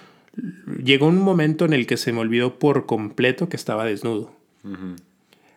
llegó 0.83 1.07
un 1.07 1.19
momento 1.19 1.65
en 1.65 1.73
el 1.73 1.87
que 1.87 1.97
se 1.97 2.11
me 2.11 2.19
olvidó 2.19 2.59
por 2.59 2.85
completo 2.85 3.49
que 3.49 3.55
estaba 3.55 3.85
desnudo. 3.85 4.33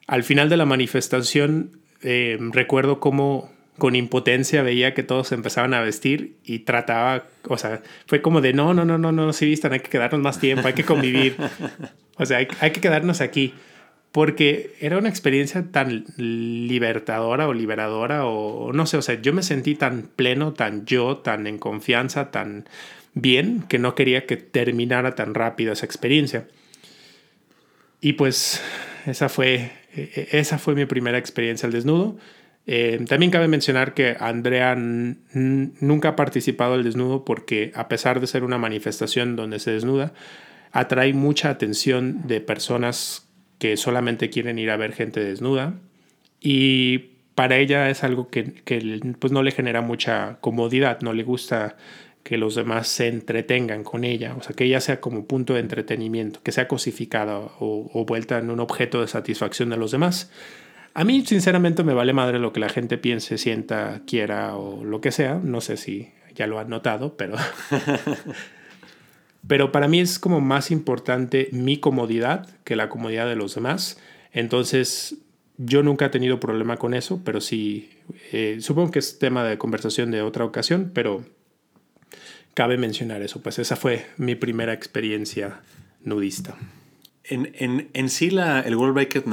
Al 0.07 0.23
final 0.23 0.49
de 0.49 0.57
la 0.57 0.67
manifestación, 0.67 1.79
eh, 2.03 2.39
recuerdo 2.53 3.01
cómo 3.01 3.51
con 3.79 3.97
impotencia 3.97 4.63
veía 4.63 4.95
que 4.95 5.03
todos 5.03 5.33
empezaban 5.33 5.75
a 5.75 5.81
vestir 5.81 6.37
y 6.45 6.61
trataba, 6.61 7.25
o 7.49 7.59
sea, 7.59 7.83
fue 8.07 8.23
como 8.23 8.41
de 8.41 8.53
no, 8.53 8.73
no, 8.73 8.85
no, 8.85 8.99
no, 8.99 9.11
no, 9.11 9.33
si 9.33 9.47
vistan, 9.47 9.73
hay 9.73 9.81
que 9.81 9.91
quedarnos 9.91 10.21
más 10.21 10.39
tiempo, 10.39 10.69
hay 10.69 10.75
que 10.75 10.85
convivir, 10.85 11.37
o 12.17 12.25
sea, 12.25 12.39
hay, 12.39 12.49
hay 12.61 12.71
que 12.71 12.81
quedarnos 12.81 13.21
aquí 13.21 13.53
porque 14.13 14.77
era 14.79 14.97
una 14.97 15.09
experiencia 15.09 15.73
tan 15.73 16.05
libertadora 16.17 17.49
o 17.49 17.53
liberadora 17.53 18.27
o 18.27 18.73
no 18.73 18.87
sé, 18.87 18.97
o 18.97 19.03
sea, 19.03 19.21
yo 19.21 19.33
me 19.33 19.43
sentí 19.43 19.75
tan 19.75 20.03
pleno, 20.15 20.53
tan 20.53 20.87
yo, 20.87 21.17
tan 21.17 21.49
en 21.49 21.59
confianza, 21.59 22.31
tan 22.31 22.69
bien, 23.15 23.65
que 23.69 23.79
no 23.79 23.95
quería 23.95 24.27
que 24.27 24.37
terminara 24.37 25.15
tan 25.15 25.35
rápido 25.35 25.73
esa 25.73 25.87
experiencia. 25.87 26.47
Y 28.01 28.15
pues 28.15 28.61
esa 29.07 29.29
fue, 29.29 29.71
e, 29.95 30.29
e, 30.33 30.39
esa 30.39 30.59
fue 30.59 30.75
mi 30.75 30.85
primera 30.85 31.19
experiencia 31.19 31.67
al 31.67 31.73
desnudo. 31.73 32.17
Eh, 32.67 33.05
también 33.09 33.31
cabe 33.31 33.47
mencionar 33.47 33.95
que 33.95 34.17
Andrea 34.19 34.75
nunca 34.77 36.11
ha 36.11 36.17
participado 36.17 36.75
al 36.75 36.85
desnudo 36.85 37.25
porque 37.25 37.73
a 37.75 37.89
pesar 37.89 38.21
de 38.21 38.27
ser 38.27 38.43
una 38.43 38.59
manifestación 38.59 39.37
donde 39.37 39.59
se 39.59 39.71
desnuda, 39.71 40.15
atrae 40.73 41.13
mucha 41.13 41.51
atención 41.51 42.27
de 42.27 42.41
personas 42.41 43.29
que 43.59 43.77
solamente 43.77 44.31
quieren 44.31 44.59
ir 44.59 44.71
a 44.71 44.77
ver 44.77 44.93
gente 44.93 45.21
desnuda 45.21 45.75
y 46.41 47.11
para 47.35 47.59
ella 47.59 47.91
es 47.91 48.05
algo 48.05 48.29
que, 48.29 48.63
pues 49.19 49.33
no 49.33 49.43
le 49.43 49.51
genera 49.51 49.81
mucha 49.81 50.39
comodidad, 50.41 51.01
no 51.01 51.13
le 51.13 51.23
gusta 51.23 51.77
que 52.25 52.37
los 52.37 52.57
demás 52.57 52.89
se 52.89 53.07
entretengan 53.07 53.85
con 53.85 54.03
ella, 54.03 54.35
o 54.37 54.43
sea, 54.43 54.57
que 54.57 54.65
ella 54.65 54.81
sea 54.81 55.01
como 55.01 55.27
punto 55.27 55.55
de 55.55 55.61
entretenimiento, 55.61 56.41
que 56.43 56.51
sea 56.51 56.67
cosificada 56.67 57.39
o, 57.39 57.91
o, 57.93 58.05
vuelta 58.05 58.39
en 58.39 58.51
un 58.51 58.59
objeto 58.59 59.01
de 59.01 59.07
satisfacción 59.07 59.71
de 59.71 59.77
los 59.77 59.93
demás. 59.93 60.33
A 60.95 61.05
mí, 61.05 61.25
sinceramente, 61.25 61.85
me 61.85 61.95
vale 61.95 62.13
madre 62.13 62.41
lo 62.41 62.53
que 62.53 62.61
la 62.61 62.69
gente 62.69 62.99
piense, 62.99 63.39
sienta, 63.39 64.03
quiera 64.07 64.57
o 64.57 64.85
lo 64.85 65.01
que 65.01 65.13
sea. 65.13 65.41
No 65.43 65.61
sé 65.61 65.77
si 65.77 66.13
ya 66.35 66.47
lo 66.47 66.59
han 66.59 66.69
notado, 66.69 67.17
pero 67.17 67.37
Pero 69.47 69.73
para 69.73 69.89
mí 69.89 70.01
es 70.01 70.19
como 70.19 70.41
más 70.41 70.71
importante 70.71 71.49
mi 71.53 71.79
comodidad 71.79 72.49
que 72.65 72.77
la 72.77 72.89
comodidad 72.89 73.29
de 73.29 73.37
los 73.37 73.55
demás. 73.55 73.99
Entonces, 74.33 75.19
yo 75.59 75.83
nunca 75.83 76.07
he 76.07 76.11
tenido 76.11 76.41
problema 76.41 76.79
con 76.79 76.95
eso, 76.95 77.21
pero 77.25 77.41
sí, 77.41 77.91
eh, 78.33 78.57
supongo 78.61 78.91
que 78.91 78.99
es 78.99 79.19
tema 79.19 79.45
de 79.45 79.59
conversación 79.59 80.11
de 80.11 80.23
otra 80.23 80.45
ocasión, 80.45 80.91
pero 80.95 81.25
cabe 82.55 82.79
mencionar 82.79 83.23
eso. 83.23 83.43
Pues 83.43 83.59
esa 83.59 83.77
fue 83.77 84.07
mi 84.17 84.35
primera 84.35 84.73
experiencia 84.73 85.61
nudista. 86.03 86.57
En, 87.25 87.51
en, 87.55 87.91
en 87.95 88.09
sí, 88.11 88.31
la, 88.31 88.61
el, 88.61 88.77
World 88.77 88.97
Naked, 88.97 89.25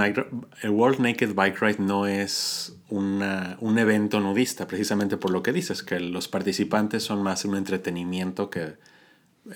el 0.64 0.70
World 0.70 1.00
Naked 1.00 1.34
Bike 1.34 1.60
Ride 1.60 1.80
no 1.80 2.08
es 2.08 2.74
una, 2.90 3.58
un 3.60 3.78
evento 3.78 4.22
nudista, 4.22 4.66
precisamente 4.66 5.18
por 5.18 5.32
lo 5.32 5.44
que 5.44 5.52
dices, 5.52 5.84
que 5.84 6.00
los 6.00 6.30
participantes 6.30 7.04
son 7.04 7.22
más 7.22 7.44
un 7.44 7.58
entretenimiento 7.58 8.50
que 8.50 8.76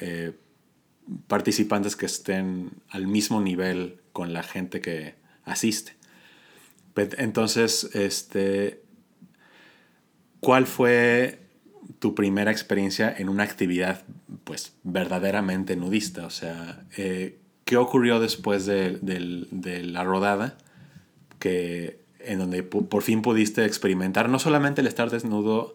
eh, 0.01 0.33
participantes 1.27 1.95
que 1.95 2.07
estén 2.07 2.71
al 2.89 3.07
mismo 3.07 3.39
nivel 3.39 4.01
con 4.11 4.33
la 4.33 4.43
gente 4.43 4.81
que 4.81 5.15
asiste. 5.45 5.95
Entonces, 6.95 7.89
este, 7.93 8.81
¿cuál 10.39 10.65
fue 10.65 11.44
tu 11.99 12.15
primera 12.15 12.51
experiencia 12.51 13.13
en 13.17 13.29
una 13.29 13.43
actividad 13.43 14.03
pues 14.43 14.73
verdaderamente 14.83 15.75
nudista? 15.75 16.25
O 16.25 16.29
sea, 16.29 16.85
eh, 16.97 17.37
¿qué 17.63 17.77
ocurrió 17.77 18.19
después 18.19 18.65
de, 18.65 18.97
de, 19.01 19.83
la 19.83 20.03
rodada 20.03 20.57
que, 21.39 21.99
en 22.19 22.39
donde 22.39 22.63
por 22.63 23.01
fin 23.01 23.21
pudiste 23.21 23.65
experimentar 23.65 24.29
no 24.29 24.39
solamente 24.39 24.81
el 24.81 24.87
estar 24.87 25.09
desnudo 25.09 25.73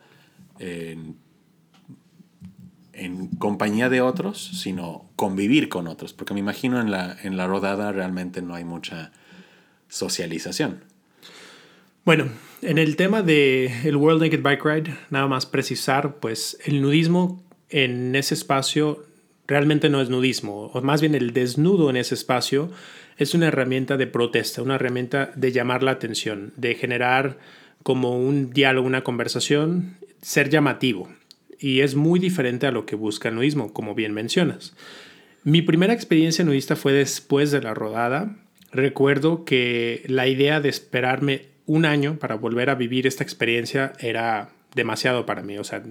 en 0.59 1.17
en 3.01 3.29
compañía 3.29 3.89
de 3.89 4.03
otros, 4.03 4.51
sino 4.61 5.07
convivir 5.17 5.71
con 5.71 5.87
otros, 5.87 6.13
porque 6.13 6.35
me 6.35 6.41
imagino 6.41 6.81
en 6.83 6.91
la, 6.91 7.17
en 7.23 7.39
la 7.39 7.47
rodada 7.47 7.93
realmente 7.93 8.43
no 8.43 8.55
hay 8.55 8.65
mucha 8.65 9.11
socialización. 9.89 10.85
Bueno, 12.05 12.29
en 12.63 12.79
el 12.79 12.97
tema 12.97 13.23
de 13.23 13.67
el 13.85 13.97
World 13.97 14.23
Naked 14.23 14.43
Bike 14.43 14.65
Ride, 14.65 14.95
nada 15.11 15.27
más 15.27 15.45
precisar, 15.45 16.17
pues 16.17 16.59
el 16.65 16.81
nudismo 16.81 17.43
en 17.69 18.17
ese 18.17 18.35
espacio 18.35 19.05
realmente 19.47 19.91
no 19.91 20.01
es 20.01 20.09
nudismo, 20.09 20.67
o 20.73 20.81
más 20.81 21.03
bien 21.03 21.15
el 21.15 21.33
desnudo 21.33 21.91
en 21.91 21.97
ese 21.97 22.15
espacio 22.15 22.71
es 23.19 23.35
una 23.35 23.49
herramienta 23.49 23.99
de 23.99 24.07
protesta, 24.07 24.63
una 24.63 24.77
herramienta 24.77 25.31
de 25.37 25.53
llamar 25.53 25.83
la 25.83 25.91
atención, 25.91 26.55
de 26.57 26.75
generar 26.75 27.39
como 27.83 28.19
un 28.19 28.51
diálogo, 28.51 28.87
una 28.87 29.05
conversación, 29.05 29.97
ser 30.23 30.49
llamativo 30.49 31.09
y 31.59 31.81
es 31.81 31.95
muy 31.95 32.19
diferente 32.19 32.67
a 32.67 32.73
lo 32.73 32.87
que 32.87 32.97
busca 32.97 33.29
el 33.29 33.35
nudismo, 33.35 33.75
como 33.75 33.95
bien 33.95 34.15
mencionas. 34.15 34.75
Mi 35.45 35.61
primera 35.61 35.93
experiencia 35.93 36.45
nudista 36.45 36.77
fue 36.77 36.93
después 36.93 37.51
de 37.51 37.61
la 37.61 37.75
rodada. 37.75 38.37
Recuerdo 38.73 39.45
que 39.45 40.03
la 40.07 40.27
idea 40.27 40.61
de 40.61 40.71
esperarme 40.71 41.51
un 41.71 41.85
año 41.85 42.19
para 42.19 42.35
volver 42.35 42.69
a 42.69 42.75
vivir 42.75 43.07
esta 43.07 43.23
experiencia 43.23 43.93
era 44.01 44.51
demasiado 44.75 45.25
para 45.25 45.43
mí. 45.43 45.57
O 45.57 45.63
sea, 45.63 45.85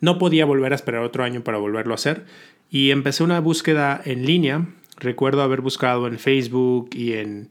no 0.00 0.18
podía 0.18 0.44
volver 0.44 0.72
a 0.72 0.74
esperar 0.74 1.02
otro 1.02 1.24
año 1.24 1.42
para 1.42 1.56
volverlo 1.56 1.94
a 1.94 1.94
hacer. 1.94 2.26
Y 2.68 2.90
empecé 2.90 3.24
una 3.24 3.40
búsqueda 3.40 4.02
en 4.04 4.26
línea. 4.26 4.66
Recuerdo 4.98 5.40
haber 5.40 5.62
buscado 5.62 6.06
en 6.06 6.18
Facebook 6.18 6.90
y 6.92 7.14
en 7.14 7.48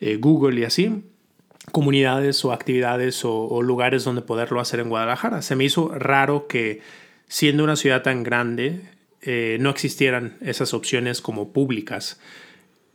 eh, 0.00 0.16
Google 0.16 0.60
y 0.60 0.64
así 0.64 1.02
comunidades 1.70 2.44
o 2.44 2.52
actividades 2.52 3.24
o, 3.24 3.62
lugares 3.62 4.02
donde 4.04 4.20
poderlo 4.20 4.60
hacer 4.60 4.80
en 4.80 4.90
Guadalajara. 4.90 5.40
Se 5.40 5.56
me 5.56 5.64
hizo 5.64 5.88
raro 5.94 6.46
que 6.46 6.82
siendo 7.28 7.64
una 7.64 7.76
ciudad 7.76 8.02
tan 8.02 8.24
grande 8.24 8.80
eh, 9.22 9.56
no 9.60 9.70
existieran 9.70 10.36
esas 10.40 10.74
opciones 10.74 11.22
como 11.22 11.52
públicas 11.52 12.20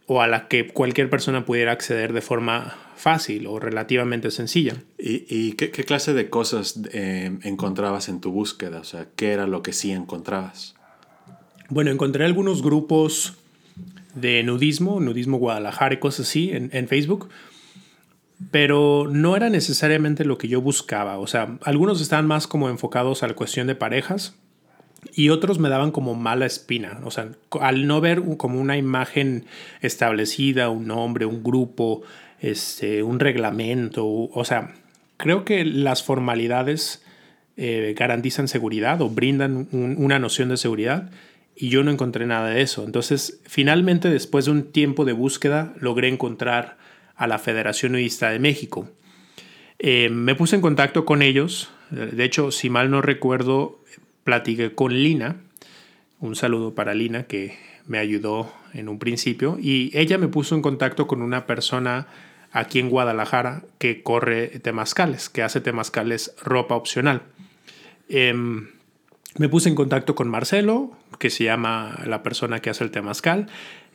o 0.08 0.22
a 0.22 0.28
la 0.28 0.48
que 0.48 0.68
cualquier 0.68 1.10
persona 1.10 1.46
pudiera 1.46 1.74
acceder 1.74 2.14
de 2.14 2.22
forma 2.22 2.78
fácil 2.96 3.46
o 3.46 3.60
relativamente 3.60 4.32
sencilla. 4.32 4.76
¿Y, 4.98 5.52
qué, 5.54 5.70
clase 5.70 6.14
de 6.14 6.30
cosas 6.30 6.80
eh, 6.94 7.38
encontrabas 7.44 8.10
en 8.10 8.22
tu 8.22 8.32
búsqueda? 8.32 8.80
O 8.80 8.84
sea, 8.86 9.08
¿qué 9.16 9.34
era 9.34 9.46
lo 9.46 9.62
que 9.62 9.74
sí 9.74 9.92
encontrabas? 9.92 10.76
Bueno, 11.70 11.92
encontré 11.92 12.26
algunos 12.26 12.64
grupos 12.64 13.36
de 14.16 14.42
nudismo, 14.44 15.02
nudismo 15.02 15.38
Guadalajara 15.38 15.96
y 15.96 16.00
cosas 16.00 16.28
así 16.28 16.52
en, 16.52 16.70
en 16.74 16.88
Facebook 16.88 17.30
pero 18.52 19.08
no 19.10 19.36
era 19.36 19.50
necesariamente 19.50 20.24
lo 20.24 20.38
que 20.38 20.48
yo 20.48 20.62
buscaba. 20.62 21.18
O 21.18 21.26
sea, 21.28 21.58
algunos 21.64 22.02
estaban 22.02 22.28
más 22.28 22.46
como 22.46 22.70
enfocados 22.70 23.24
a 23.24 23.28
la 23.28 23.34
cuestión 23.34 23.66
de 23.66 23.74
parejas 23.74 24.36
y 25.16 25.30
otros 25.30 25.60
me 25.60 25.70
daban 25.70 25.92
como 25.92 26.16
mala 26.16 26.46
espina. 26.46 27.00
O 27.04 27.12
sea, 27.12 27.30
al 27.62 27.88
no 27.88 28.02
ver 28.02 28.22
como 28.38 28.60
una 28.60 28.78
imagen 28.78 29.46
establecida, 29.82 30.70
un 30.70 30.88
nombre, 30.88 31.26
un 31.26 31.44
grupo, 31.44 32.04
este, 32.40 33.04
un 33.04 33.20
reglamento, 33.20 34.06
o 34.06 34.46
sea, 34.46 34.74
creo 35.18 35.44
que 35.46 35.66
las 35.66 36.04
formalidades 36.04 37.04
eh, 37.58 37.96
garantizan 37.98 38.48
seguridad 38.48 39.02
o 39.02 39.10
brindan 39.10 39.68
una 39.72 40.20
noción 40.20 40.50
de 40.50 40.58
seguridad 40.58 41.10
y 41.56 41.70
yo 41.70 41.84
no 41.84 41.92
encontré 41.92 42.26
nada 42.28 42.50
de 42.50 42.62
eso. 42.62 42.84
Entonces, 42.86 43.42
finalmente, 43.46 44.10
después 44.10 44.46
de 44.46 44.52
un 44.52 44.72
tiempo 44.72 45.06
de 45.06 45.14
búsqueda, 45.14 45.74
logré 45.80 46.08
encontrar 46.08 46.78
a 47.16 47.26
la 47.26 47.40
Federación 47.40 47.94
Nudista 47.94 48.30
de 48.30 48.38
México. 48.38 48.90
Eh, 49.80 50.10
me 50.10 50.36
puse 50.36 50.56
en 50.56 50.62
contacto 50.62 51.06
con 51.06 51.24
ellos, 51.24 51.72
de 51.90 52.24
hecho, 52.24 52.52
si 52.52 52.70
mal 52.70 52.92
no 52.92 53.02
recuerdo, 53.02 53.80
platiqué 54.28 54.76
con 54.76 54.92
Lina, 54.92 55.38
un 56.20 56.36
saludo 56.36 56.76
para 56.76 56.94
Lina 56.94 57.28
que 57.28 57.58
me 57.86 57.98
ayudó 57.98 58.52
en 58.74 58.90
un 58.90 59.00
principio, 59.00 59.58
y 59.58 59.90
ella 59.98 60.18
me 60.18 60.28
puso 60.28 60.54
en 60.54 60.62
contacto 60.62 61.08
con 61.08 61.22
una 61.22 61.46
persona 61.46 62.08
aquí 62.52 62.80
en 62.80 62.90
Guadalajara 62.90 63.64
que 63.78 64.04
corre 64.04 64.50
temazcales, 64.60 65.30
que 65.30 65.44
hace 65.44 65.62
temazcales 65.62 66.36
ropa 66.44 66.76
opcional. 66.76 67.22
Em, 68.10 68.68
me 69.38 69.48
puse 69.48 69.70
en 69.70 69.76
contacto 69.76 70.14
con 70.14 70.28
Marcelo, 70.28 70.92
que 71.20 71.30
se 71.30 71.46
llama 71.46 71.98
la 72.06 72.22
persona 72.22 72.60
que 72.60 72.70
hace 72.70 72.84
el 72.84 72.92
temazcal. 72.92 73.48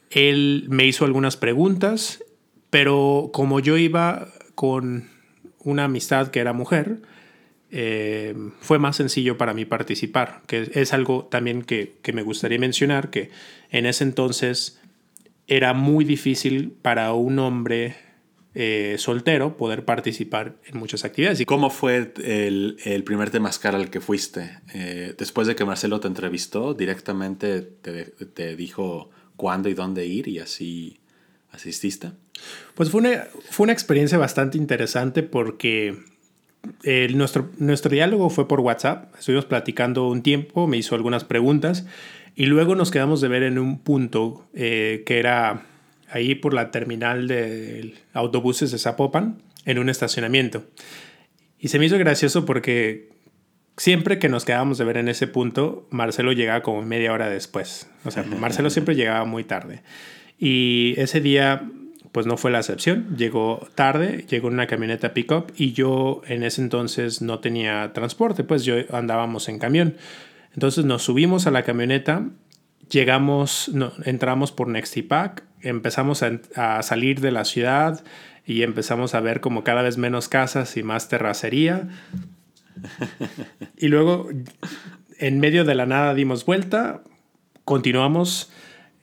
Él 0.09 0.65
me 0.71 0.87
hizo 0.87 1.05
algunas 1.05 1.37
preguntas, 1.37 2.25
pero 2.71 3.29
como 3.35 3.61
yo 3.61 3.77
iba 3.77 4.29
con 4.55 5.11
una 5.59 5.85
amistad 5.85 6.29
que 6.29 6.41
era 6.41 6.55
mujer, 6.55 7.03
eh, 7.75 8.35
fue 8.61 8.79
más 8.79 8.97
sencillo 8.97 9.39
para 9.39 9.55
mí 9.55 9.65
participar, 9.65 10.43
que 10.47 10.71
es 10.75 10.93
algo 10.93 11.25
también 11.31 11.63
que, 11.63 11.95
que, 12.03 12.13
me 12.13 12.23
gustaría 12.23 12.59
mencionar, 12.59 13.09
que 13.09 13.31
en 13.71 13.87
ese 13.87 14.05
entonces 14.05 14.79
era 15.47 15.73
muy 15.73 16.05
difícil 16.05 16.73
para 16.83 17.15
un 17.15 17.39
hombre 17.39 17.97
eh, 18.55 18.97
soltero 18.99 19.57
poder 19.57 19.87
participar 19.87 20.57
en 20.67 20.79
muchas 20.79 21.07
actividades. 21.07 21.41
¿Y 21.41 21.47
cómo 21.47 21.71
fue 21.71 22.13
el, 22.23 22.77
el 22.85 23.05
primer 23.05 23.31
temazcal 23.31 23.75
al 23.75 23.89
que 23.89 24.03
fuiste? 24.03 24.59
Eh, 24.75 25.15
después 25.17 25.47
de 25.47 25.57
que 25.57 25.65
Marcelo 25.65 25.99
te 25.99 26.09
entrevistó, 26.09 26.75
directamente 26.75 27.63
te, 27.63 28.05
te, 28.05 28.55
dijo 28.55 29.09
cuándo 29.37 29.71
y 29.71 29.75
dónde 29.75 30.05
ir 30.05 30.29
y 30.29 30.41
así 30.41 31.01
asististe. 31.51 32.13
Pues 32.75 32.91
fue 32.91 33.01
una, 33.01 33.27
fue 33.49 33.65
una 33.65 33.73
experiencia 33.73 34.19
bastante 34.19 34.59
interesante 34.59 35.23
porque 35.23 36.12
el, 36.83 37.17
nuestro, 37.19 37.51
nuestro 37.59 37.91
diálogo 37.91 38.31
fue 38.31 38.49
por 38.49 38.61
WhatsApp. 38.61 39.15
Estuvimos 39.19 39.45
platicando 39.47 40.09
un 40.09 40.23
tiempo, 40.23 40.67
me 40.67 40.77
hizo 40.77 40.95
algunas 40.95 41.25
preguntas 41.25 41.87
y 42.35 42.47
luego 42.47 42.75
nos 42.75 42.91
quedamos 42.91 43.21
de 43.21 43.29
ver 43.29 43.43
en 43.43 43.59
un 43.59 43.79
punto 43.79 44.47
eh, 44.55 45.03
que 45.07 45.19
era 45.19 45.67
ahí 46.11 46.35
por 46.35 46.55
la 46.55 46.71
terminal 46.71 47.29
de 47.29 47.95
autobuses 48.13 48.71
de 48.71 48.79
Zapopan, 48.79 49.43
en 49.65 49.79
un 49.79 49.89
estacionamiento. 49.89 50.65
Y 51.59 51.69
se 51.69 51.79
me 51.79 51.87
hizo 51.87 51.99
gracioso 51.99 52.45
porque 52.45 53.11
siempre 53.77 54.19
que 54.19 54.29
nos 54.29 54.45
quedábamos 54.45 54.79
de 54.79 54.85
ver 54.85 54.97
en 54.97 55.09
ese 55.09 55.27
punto, 55.27 55.87
Marcelo 55.91 56.33
llegaba 56.33 56.63
como 56.63 56.83
media 56.83 57.13
hora 57.13 57.29
después. 57.29 57.89
O 58.05 58.11
sea, 58.11 58.23
Marcelo 58.41 58.71
siempre 58.71 58.95
llegaba 58.95 59.25
muy 59.25 59.45
tarde. 59.45 59.83
Y 60.39 60.95
ese 60.97 61.21
día, 61.21 61.71
pues 62.13 62.27
no 62.27 62.37
fue 62.37 62.51
la 62.51 62.59
excepción. 62.59 63.17
Llegó 63.17 63.67
tarde, 63.75 64.27
llegó 64.29 64.49
en 64.49 64.55
una 64.55 64.67
camioneta 64.67 65.15
pickup 65.15 65.51
y 65.57 65.73
yo 65.73 66.23
en 66.27 66.43
ese 66.43 66.63
entonces 66.63 67.23
no 67.23 67.41
tenía 67.41 67.93
transporte, 67.93 68.45
pues 68.45 68.65
yo 68.65 68.77
andábamos 68.93 69.49
en 69.49 69.59
camión. 69.59 69.97
Entonces 70.55 70.85
nos 70.85 71.03
subimos 71.03 71.47
a 71.47 71.51
la 71.51 71.63
camioneta 71.63 72.29
llegamos, 72.93 73.71
no, 73.73 73.93
entramos 74.05 74.53
por 74.53 74.69
Nextipac, 74.69 75.43
empezamos 75.63 76.23
a, 76.23 76.83
salir 76.83 77.21
de 77.21 77.33
la 77.33 77.45
ciudad 77.45 78.05
y 78.47 78.63
empezamos 78.63 79.15
a 79.15 79.21
ver 79.21 79.41
como 79.41 79.65
cada 79.65 79.83
vez 79.83 79.97
menos 79.99 80.29
casas 80.29 80.77
y 80.77 80.83
más 80.83 81.09
terracería. 81.09 81.89
y 83.77 83.89
luego, 83.89 84.29
en 85.19 85.41
medio 85.41 85.65
de 85.65 85.75
la 85.75 85.87
nada, 85.87 86.15
dimos 86.15 86.45
vuelta, 86.45 87.03
continuamos 87.65 88.51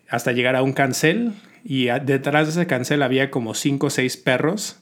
hasta 0.09 0.31
llegar 0.31 0.55
a 0.55 0.63
un 0.63 0.73
cancel 0.73 1.33
y 1.63 1.85
detrás 1.85 2.47
de 2.47 2.51
ese 2.61 2.67
cancel 2.67 3.01
había 3.01 3.31
como 3.31 3.53
cinco 3.53 3.87
o 3.87 3.89
seis 3.89 4.17
perros. 4.17 4.77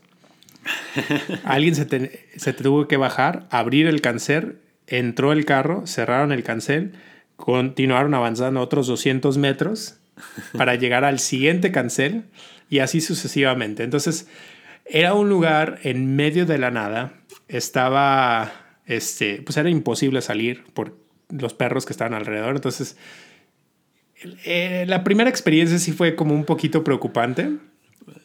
Alguien 1.44 1.76
se, 1.76 2.28
se 2.36 2.54
tuvo 2.54 2.88
que 2.88 2.98
bajar, 2.98 3.48
abrir 3.50 3.88
el 3.88 4.02
cancel, 4.02 4.60
entró 4.88 5.32
el 5.32 5.46
carro, 5.46 5.88
cerraron 5.88 6.32
el 6.32 6.44
cancel 6.44 6.94
continuaron 7.38 8.14
avanzando 8.14 8.60
otros 8.60 8.88
200 8.88 9.38
metros 9.38 10.00
para 10.58 10.76
llegar 10.76 11.06
al 11.06 11.20
siguiente 11.20 11.72
cancel 11.72 12.26
y 12.70 12.80
así 12.80 13.00
sucesivamente. 13.00 13.84
Entonces, 13.84 14.28
era 14.86 15.14
un 15.14 15.30
lugar 15.30 15.80
en 15.84 16.16
medio 16.16 16.46
de 16.46 16.58
la 16.58 16.72
nada. 16.72 17.14
Estaba, 17.48 18.52
este, 18.86 19.42
pues 19.44 19.56
era 19.56 19.70
imposible 19.70 20.22
salir 20.22 20.66
por 20.74 20.98
los 21.30 21.54
perros 21.54 21.86
que 21.86 21.94
estaban 21.94 22.14
alrededor. 22.14 22.56
Entonces, 22.56 22.98
eh, 24.46 24.86
la 24.88 25.04
primera 25.04 25.30
experiencia 25.30 25.78
sí 25.78 25.92
fue 25.92 26.16
como 26.16 26.34
un 26.34 26.46
poquito 26.46 26.84
preocupante, 26.84 27.52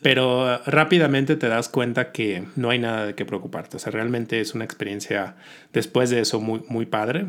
pero 0.01 0.59
rápidamente 0.65 1.37
te 1.37 1.49
das 1.49 1.69
cuenta 1.69 2.13
que 2.13 2.45
no 2.57 2.71
hay 2.71 2.79
nada 2.79 3.07
de 3.07 3.15
qué 3.15 3.25
preocuparte. 3.25 3.77
O 3.77 3.81
sea, 3.81 3.93
realmente 3.93 4.41
es 4.41 4.55
una 4.55 4.65
experiencia 4.65 5.37
después 5.73 6.11
de 6.11 6.21
eso 6.21 6.41
muy, 6.41 6.63
muy 6.69 6.87
padre. 6.87 7.27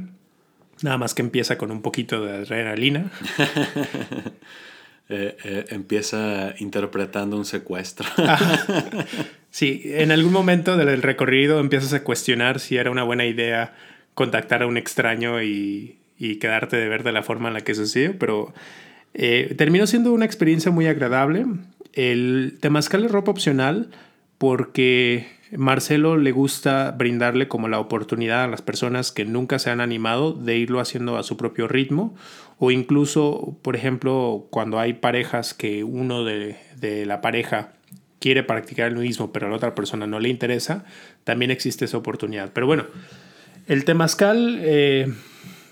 Nada 0.81 0.97
más 0.97 1.13
que 1.13 1.21
empieza 1.21 1.57
con 1.57 1.71
un 1.71 1.81
poquito 1.81 2.23
de 2.25 2.37
adrenalina. 2.37 3.11
Eh, 5.09 5.35
eh, 5.43 5.65
empieza 5.69 6.55
interpretando 6.59 7.35
un 7.35 7.43
secuestro. 7.43 8.07
sí, 9.51 9.81
en 9.83 10.11
algún 10.11 10.31
momento 10.31 10.77
del 10.77 11.01
recorrido 11.01 11.59
empiezas 11.59 11.93
a 11.93 12.03
cuestionar 12.03 12.61
si 12.61 12.77
era 12.77 12.89
una 12.89 13.03
buena 13.03 13.25
idea 13.25 13.75
contactar 14.13 14.63
a 14.63 14.65
un 14.65 14.77
extraño 14.77 15.43
y, 15.43 15.97
y 16.23 16.37
quedarte 16.37 16.77
de 16.77 16.87
ver 16.87 17.03
de 17.03 17.11
la 17.11 17.21
forma 17.21 17.49
en 17.49 17.53
la 17.55 17.61
que 17.61 17.75
sucedió, 17.75 18.17
pero 18.17 18.53
eh, 19.13 19.53
terminó 19.57 19.85
siendo 19.87 20.13
una 20.13 20.23
experiencia 20.23 20.71
muy 20.71 20.87
agradable. 20.87 21.45
El 21.91 22.57
temazcal 22.61 23.03
es 23.03 23.11
ropa 23.11 23.31
opcional 23.31 23.89
porque 24.37 25.27
Marcelo 25.57 26.15
le 26.15 26.31
gusta 26.31 26.91
brindarle 26.91 27.49
como 27.49 27.67
la 27.67 27.79
oportunidad 27.79 28.45
a 28.45 28.47
las 28.47 28.61
personas 28.61 29.11
que 29.11 29.25
nunca 29.25 29.59
se 29.59 29.69
han 29.69 29.81
animado 29.81 30.31
de 30.31 30.57
irlo 30.57 30.79
haciendo 30.79 31.17
a 31.17 31.23
su 31.23 31.35
propio 31.35 31.67
ritmo 31.67 32.15
o 32.57 32.71
incluso, 32.71 33.57
por 33.61 33.75
ejemplo, 33.75 34.47
cuando 34.49 34.79
hay 34.79 34.93
parejas 34.93 35.53
que 35.53 35.83
uno 35.83 36.23
de, 36.23 36.55
la 37.05 37.19
pareja 37.19 37.73
quiere 38.19 38.43
practicar 38.43 38.87
el 38.87 38.95
mismo 38.95 39.33
pero 39.33 39.47
a 39.47 39.49
la 39.49 39.57
otra 39.57 39.75
persona 39.75 40.07
no 40.07 40.21
le 40.21 40.29
interesa, 40.29 40.85
también 41.25 41.51
existe 41.51 41.83
esa 41.83 41.97
oportunidad. 41.97 42.51
Pero 42.53 42.65
bueno, 42.65 42.85
el 43.67 43.83
temazcal 43.83 44.59
eh, 44.61 45.13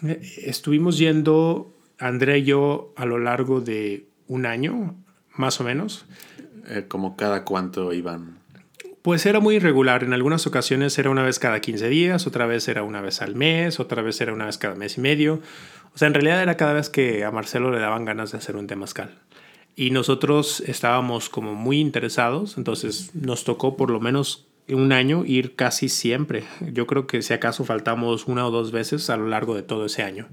estuvimos 0.02 0.98
yendo, 0.98 1.74
André 2.00 2.40
y 2.40 2.44
yo, 2.44 2.94
a 2.96 3.06
lo 3.06 3.20
largo 3.20 3.62
de 3.62 4.06
un 4.28 4.46
año, 4.46 4.96
más 5.36 5.60
o 5.62 5.64
menos. 5.64 6.06
Eh, 6.68 6.86
como 6.88 7.16
cada 7.16 7.44
cuánto 7.44 7.92
iban 7.94 8.42
pues 9.02 9.26
era 9.26 9.40
muy 9.40 9.56
irregular. 9.56 10.04
En 10.04 10.14
algunas 10.14 10.46
ocasiones 10.48 10.98
era 11.00 11.10
una 11.10 11.24
vez 11.24 11.40
cada 11.40 11.60
15 11.60 11.90
días, 11.90 12.28
otra 12.28 12.46
vez 12.46 12.68
era 12.68 12.84
una 12.84 13.02
vez 13.02 13.22
al 13.22 13.36
mes, 13.36 13.80
otra 13.80 14.02
vez 14.02 14.22
era 14.22 14.34
una 14.34 14.46
vez 14.46 14.58
cada 14.58 14.76
mes 14.76 14.98
y 14.98 15.02
medio. 15.02 15.42
O 15.94 15.98
sea, 15.98 16.08
en 16.08 16.14
realidad 16.14 16.42
era 16.42 16.56
cada 16.56 16.74
vez 16.74 16.90
que 16.90 17.26
a 17.26 17.32
Marcelo 17.32 17.72
le 17.72 17.80
daban 17.80 18.06
ganas 18.06 18.32
de 18.32 18.38
hacer 18.38 18.56
un 18.56 18.68
temazcal. 18.68 19.18
Y 19.76 19.92
nosotros 19.92 20.62
estábamos 20.68 21.30
como 21.30 21.56
muy 21.56 21.80
interesados, 21.80 22.58
entonces 22.58 23.16
nos 23.16 23.44
tocó 23.44 23.78
por 23.78 23.90
lo 23.90 24.00
menos 24.00 24.46
un 24.70 24.92
año 24.92 25.26
ir 25.26 25.56
casi 25.56 25.90
siempre. 25.90 26.44
Yo 26.72 26.88
creo 26.88 27.08
que 27.08 27.22
si 27.22 27.34
acaso 27.34 27.66
faltamos 27.66 28.28
una 28.28 28.46
o 28.48 28.52
dos 28.52 28.72
veces 28.72 29.10
a 29.10 29.18
lo 29.18 29.28
largo 29.28 29.56
de 29.56 29.64
todo 29.64 29.86
ese 29.86 30.04
año. 30.04 30.28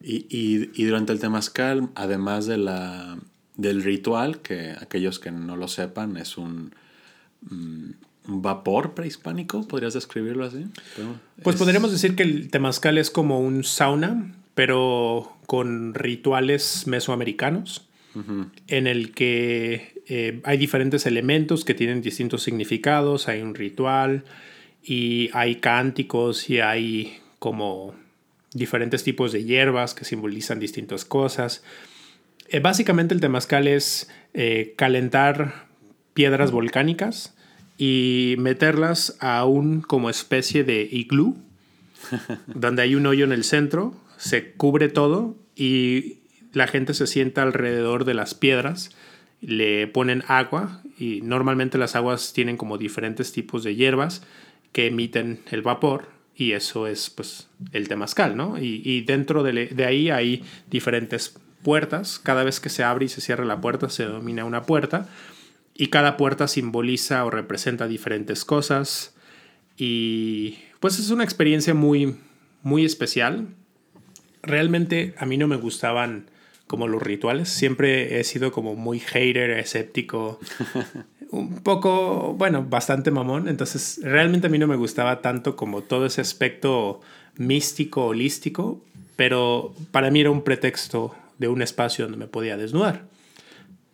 Y, 0.00 0.26
y, 0.28 0.70
y 0.74 0.84
durante 0.84 1.12
el 1.12 1.20
temazcal, 1.20 1.88
además 1.94 2.46
de 2.46 2.58
la, 2.58 3.18
del 3.56 3.82
ritual, 3.82 4.40
que 4.40 4.72
aquellos 4.72 5.18
que 5.18 5.30
no 5.30 5.56
lo 5.56 5.68
sepan, 5.68 6.16
es 6.16 6.36
un 6.36 6.74
Mm, 7.50 7.90
un 8.26 8.40
vapor 8.40 8.94
prehispánico, 8.94 9.68
¿podrías 9.68 9.92
describirlo 9.92 10.46
así? 10.46 10.64
pues 11.42 11.56
podríamos 11.56 11.92
decir 11.92 12.16
que 12.16 12.22
el 12.22 12.48
temazcal 12.48 12.96
es 12.96 13.10
como 13.10 13.38
un 13.38 13.64
sauna, 13.64 14.34
pero 14.54 15.36
con 15.46 15.92
rituales 15.92 16.86
mesoamericanos, 16.86 17.86
en 18.68 18.86
el 18.86 19.12
que 19.12 19.93
eh, 20.06 20.40
hay 20.44 20.58
diferentes 20.58 21.06
elementos 21.06 21.64
que 21.64 21.74
tienen 21.74 22.02
distintos 22.02 22.42
significados, 22.42 23.28
hay 23.28 23.40
un 23.40 23.54
ritual 23.54 24.24
y 24.82 25.30
hay 25.32 25.56
cánticos 25.56 26.50
y 26.50 26.60
hay 26.60 27.18
como 27.38 27.94
diferentes 28.52 29.02
tipos 29.02 29.32
de 29.32 29.44
hierbas 29.44 29.94
que 29.94 30.04
simbolizan 30.04 30.60
distintas 30.60 31.04
cosas. 31.04 31.62
Eh, 32.48 32.60
básicamente 32.60 33.14
el 33.14 33.20
temazcal 33.20 33.66
es 33.66 34.10
eh, 34.34 34.74
calentar 34.76 35.66
piedras 36.12 36.50
volcánicas 36.50 37.34
y 37.78 38.36
meterlas 38.38 39.16
a 39.20 39.44
un 39.44 39.80
como 39.80 40.10
especie 40.10 40.64
de 40.64 40.82
iglú, 40.82 41.36
donde 42.46 42.82
hay 42.82 42.94
un 42.94 43.06
hoyo 43.06 43.24
en 43.24 43.32
el 43.32 43.44
centro, 43.44 43.94
se 44.18 44.52
cubre 44.52 44.88
todo 44.88 45.34
y 45.56 46.18
la 46.52 46.66
gente 46.66 46.94
se 46.94 47.06
sienta 47.06 47.42
alrededor 47.42 48.04
de 48.04 48.14
las 48.14 48.34
piedras, 48.34 48.90
le 49.46 49.86
ponen 49.86 50.22
agua 50.26 50.82
y 50.98 51.20
normalmente 51.22 51.78
las 51.78 51.96
aguas 51.96 52.32
tienen 52.32 52.56
como 52.56 52.78
diferentes 52.78 53.32
tipos 53.32 53.64
de 53.64 53.74
hierbas 53.74 54.22
que 54.72 54.86
emiten 54.86 55.40
el 55.50 55.62
vapor 55.62 56.08
y 56.36 56.52
eso 56.52 56.86
es 56.86 57.10
pues 57.10 57.48
el 57.72 57.88
temazcal, 57.88 58.36
¿no? 58.36 58.58
Y, 58.58 58.82
y 58.84 59.02
dentro 59.02 59.42
de, 59.42 59.66
de, 59.66 59.84
ahí 59.84 60.10
hay 60.10 60.44
diferentes 60.68 61.36
puertas, 61.62 62.18
cada 62.18 62.44
vez 62.44 62.60
que 62.60 62.68
se 62.68 62.82
abre 62.82 63.06
y 63.06 63.08
se 63.08 63.20
cierra 63.20 63.44
la 63.44 63.60
puerta 63.60 63.88
se 63.88 64.04
domina 64.04 64.44
una 64.44 64.62
puerta 64.62 65.08
y 65.74 65.88
cada 65.88 66.16
puerta 66.16 66.48
simboliza 66.48 67.24
o 67.24 67.30
representa 67.30 67.86
diferentes 67.86 68.44
cosas 68.44 69.14
y 69.76 70.58
pues 70.80 70.98
es 70.98 71.10
una 71.10 71.24
experiencia 71.24 71.74
muy 71.74 72.16
muy 72.62 72.84
especial. 72.84 73.48
Realmente 74.42 75.14
a 75.18 75.26
mí 75.26 75.36
no 75.36 75.46
me 75.46 75.56
gustaban 75.56 76.26
como 76.66 76.88
los 76.88 77.02
rituales, 77.02 77.48
siempre 77.48 78.18
he 78.18 78.24
sido 78.24 78.52
como 78.52 78.74
muy 78.74 78.98
hater, 78.98 79.50
escéptico. 79.50 80.40
un 81.30 81.62
poco, 81.62 82.34
bueno, 82.34 82.64
bastante 82.68 83.10
mamón. 83.10 83.48
Entonces, 83.48 84.00
realmente 84.02 84.46
a 84.46 84.50
mí 84.50 84.58
no 84.58 84.66
me 84.66 84.76
gustaba 84.76 85.20
tanto 85.20 85.56
como 85.56 85.82
todo 85.82 86.06
ese 86.06 86.20
aspecto 86.20 87.00
místico, 87.36 88.06
holístico, 88.06 88.80
pero 89.16 89.74
para 89.90 90.10
mí 90.10 90.20
era 90.20 90.30
un 90.30 90.42
pretexto 90.42 91.14
de 91.38 91.48
un 91.48 91.62
espacio 91.62 92.04
donde 92.04 92.18
me 92.18 92.26
podía 92.26 92.56
desnudar. 92.56 93.06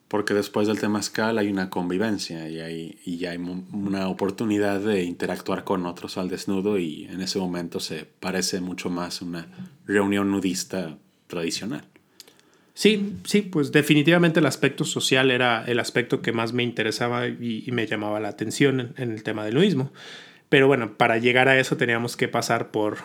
Porque 0.09 0.35
después 0.35 0.66
del 0.66 0.80
temazcal 0.80 1.38
hay 1.38 1.48
una 1.48 1.70
convivencia 1.70 2.48
y 2.48 2.59
hay, 2.61 2.98
y 3.04 3.24
hay 3.26 3.38
una 3.38 4.09
oportunidad 4.09 4.80
de 4.80 5.04
interactuar 5.04 5.62
con 5.62 5.87
otros 5.87 6.18
al 6.18 6.28
desnudo 6.28 6.78
y 6.78 7.04
en 7.04 7.20
ese 7.20 7.38
momento 7.38 7.78
se 7.78 8.06
parece 8.18 8.61
mucho 8.61 8.90
más 8.90 9.22
una 9.22 9.46
reunión 9.87 10.30
nudista 10.30 10.98
tradicional. 11.28 11.89
Sí, 12.81 13.16
sí, 13.25 13.43
pues 13.43 13.73
definitivamente 13.73 14.40
el 14.40 14.47
aspecto 14.47 14.87
social 14.87 15.31
era 15.31 15.62
el 15.66 15.81
aspecto 15.81 16.23
que 16.23 16.33
más 16.33 16.55
me 16.55 16.62
interesaba 16.62 17.29
y, 17.29 17.69
me 17.71 17.87
llamaba 17.87 18.21
la 18.21 18.29
atención 18.29 18.95
en, 18.97 19.11
el 19.11 19.23
tema 19.23 19.45
del 19.45 19.57
nudismo. 19.57 19.93
Pero 20.49 20.66
bueno, 20.66 20.95
para 20.97 21.19
llegar 21.19 21.49
a 21.49 21.61
eso 21.61 21.77
teníamos 21.77 22.16
que 22.16 22.27
pasar 22.27 22.71
por 22.71 22.97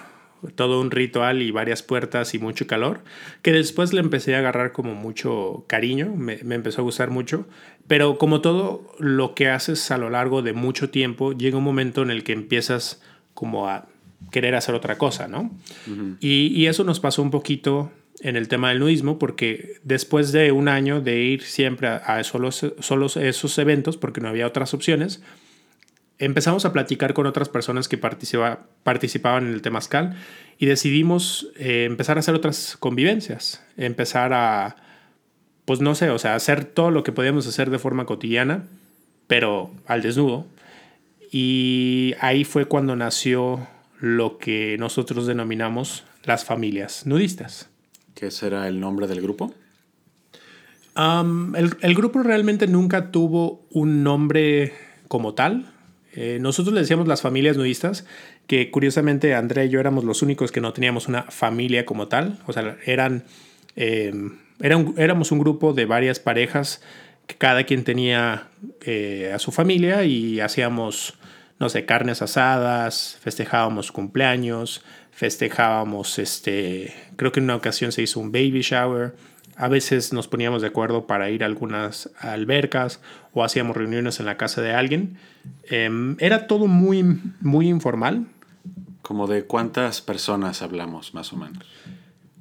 todo 0.55 0.79
un 0.79 0.91
ritual 0.91 1.41
y 1.41 1.51
varias 1.51 1.83
puertas 1.83 2.33
y 2.33 2.39
mucho 2.39 2.67
calor, 2.67 3.01
que 3.41 3.51
después 3.51 3.91
le 3.91 3.99
empecé 3.99 4.33
a 4.35 4.39
agarrar 4.39 4.71
como 4.71 4.95
mucho 4.95 5.65
cariño, 5.67 6.15
me, 6.15 6.35
empezó 6.35 6.79
a 6.79 6.85
gustar 6.85 7.09
mucho, 7.09 7.45
pero 7.85 8.17
como 8.17 8.39
todo 8.39 8.95
lo 8.97 9.35
que 9.35 9.49
haces 9.49 9.91
a 9.91 9.97
lo 9.97 10.09
largo 10.09 10.41
de 10.41 10.53
mucho 10.53 10.89
tiempo, 10.89 11.33
llega 11.33 11.57
un 11.57 11.65
momento 11.65 12.01
en 12.01 12.11
el 12.11 12.23
que 12.23 12.31
empiezas 12.31 13.01
como 13.33 13.67
a 13.67 13.89
querer 14.31 14.55
hacer 14.55 14.73
otra 14.73 14.97
cosa, 14.97 15.27
¿no? 15.27 15.51
y, 16.21 16.47
y, 16.55 16.67
eso 16.67 16.85
nos 16.85 17.01
pasó 17.01 17.21
un 17.21 17.29
poquito 17.29 17.91
en 18.21 18.35
el 18.35 18.47
tema 18.47 18.69
del 18.69 18.79
nudismo, 18.79 19.19
porque 19.19 19.79
después 19.83 20.31
de 20.31 20.51
un 20.51 20.67
año 20.67 21.01
de 21.01 21.21
ir 21.21 21.43
siempre 21.43 21.87
a, 21.87 21.97
a 21.97 22.23
solo, 22.23 22.51
solo 22.51 23.07
esos 23.07 23.57
eventos, 23.57 23.97
porque 23.97 24.21
no 24.21 24.29
había 24.29 24.47
otras 24.47 24.73
opciones, 24.73 25.21
empezamos 26.19 26.65
a 26.65 26.73
platicar 26.73 27.13
con 27.13 27.25
otras 27.25 27.49
personas 27.49 27.87
que 27.87 27.97
participa, 27.97 28.67
participaban 28.83 29.47
en 29.47 29.53
el 29.53 29.61
Temazcal 29.61 30.15
y 30.57 30.65
decidimos 30.65 31.49
eh, 31.57 31.85
empezar 31.85 32.17
a 32.17 32.21
hacer 32.21 32.35
otras 32.35 32.77
convivencias, 32.79 33.63
empezar 33.77 34.33
a, 34.33 34.77
pues 35.65 35.81
no 35.81 35.95
sé, 35.95 36.09
o 36.09 36.19
sea, 36.19 36.35
hacer 36.35 36.65
todo 36.65 36.91
lo 36.91 37.03
que 37.03 37.11
podíamos 37.11 37.47
hacer 37.47 37.69
de 37.69 37.79
forma 37.79 38.05
cotidiana, 38.05 38.63
pero 39.27 39.71
al 39.85 40.01
desnudo. 40.01 40.45
Y 41.31 42.13
ahí 42.21 42.45
fue 42.45 42.65
cuando 42.65 42.95
nació 42.95 43.67
lo 43.99 44.37
que 44.37 44.77
nosotros 44.79 45.27
denominamos 45.27 46.05
las 46.23 46.45
familias 46.45 47.05
nudistas. 47.05 47.69
¿Qué 48.15 48.31
será 48.31 48.67
el 48.69 48.79
nombre 48.79 49.07
del 49.07 49.21
grupo? 49.21 49.53
el, 50.95 51.95
grupo 51.95 52.23
realmente 52.23 52.67
nunca 52.67 53.11
tuvo 53.11 53.67
un 53.71 54.03
nombre 54.03 54.73
como 55.09 55.33
tal. 55.33 55.73
Eh, 56.13 56.37
nosotros 56.39 56.73
le 56.73 56.79
decíamos 56.79 57.09
las 57.09 57.21
familias 57.21 57.57
nudistas, 57.57 58.05
que 58.47 58.71
curiosamente 58.71 59.35
Andrea 59.35 59.65
y 59.65 59.69
yo 59.69 59.81
éramos 59.81 60.05
los 60.05 60.21
únicos 60.21 60.53
que 60.53 60.61
no 60.61 60.71
teníamos 60.71 61.09
una 61.09 61.23
familia 61.23 61.85
como 61.85 62.07
tal. 62.07 62.39
O 62.47 62.53
sea, 62.53 62.77
eran, 62.85 63.25
em, 63.75 64.37
éramos 64.61 65.33
un 65.33 65.39
grupo 65.39 65.73
de 65.73 65.85
varias 65.85 66.19
parejas 66.19 66.81
que 67.27 67.35
cada 67.35 67.65
quien 67.65 67.83
tenía 67.83 68.47
eh, 68.85 69.33
a 69.35 69.39
su 69.39 69.51
familia 69.51 70.05
y 70.05 70.39
hacíamos, 70.39 71.15
no 71.59 71.67
sé, 71.67 71.85
carnes 71.85 72.21
asadas, 72.21 73.17
festejábamos 73.21 73.91
cumpleaños, 73.91 74.81
festejábamos, 75.15 76.19
este, 76.19 76.93
creo 77.15 77.31
que 77.31 77.39
en 77.39 77.45
una 77.45 77.55
ocasión 77.55 77.91
se 77.91 78.03
hizo 78.03 78.19
un 78.19 78.31
baby 78.31 78.61
shower 78.61 79.15
a 79.55 79.69
veces 79.69 80.11
nos 80.11 80.27
poníamos 80.27 80.61
de 80.61 80.67
acuerdo 80.67 81.07
para 81.07 81.29
ir 81.29 81.43
a 81.43 81.45
algunas 81.45 82.11
albercas 82.19 82.99
o 83.33 83.43
hacíamos 83.43 83.77
reuniones 83.77 84.19
en 84.19 84.25
la 84.25 84.37
casa 84.37 84.61
de 84.61 84.73
alguien. 84.73 85.17
Em, 85.69 86.17
era 86.19 86.47
todo 86.47 86.67
muy, 86.67 87.03
muy 87.39 87.69
informal. 87.69 88.27
¿Como 89.01 89.27
de 89.27 89.45
cuántas 89.45 90.01
personas 90.01 90.61
hablamos, 90.61 91.13
más 91.13 91.31
o 91.31 91.37
menos? 91.37 91.63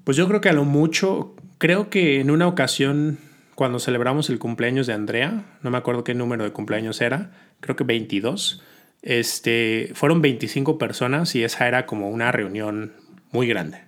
Pues 0.02 0.16
yo 0.16 0.26
creo 0.26 0.40
que 0.40 0.48
a 0.48 0.54
lo 0.54 0.64
mucho, 0.64 1.34
creo 1.58 1.88
que 1.88 2.20
en 2.20 2.30
una 2.30 2.48
ocasión, 2.48 3.18
cuando 3.54 3.78
celebramos 3.78 4.28
el 4.30 4.38
cumpleaños 4.38 4.87
de 4.87 4.94
Andrea, 4.94 5.44
no 5.62 5.70
me 5.70 5.78
acuerdo 5.78 6.04
qué 6.04 6.14
número 6.14 6.42
de 6.42 6.52
cumpleaños 6.52 7.00
era, 7.00 7.32
creo 7.60 7.76
que 7.76 7.84
22, 7.84 8.62
este, 9.04 9.90
fueron 9.94 10.22
25 10.22 10.78
personas 10.78 11.34
y 11.34 11.44
esa 11.44 11.68
era 11.68 11.84
como 11.84 12.08
una 12.08 12.32
reunión 12.32 12.94
muy 13.32 13.46
grande. 13.46 13.82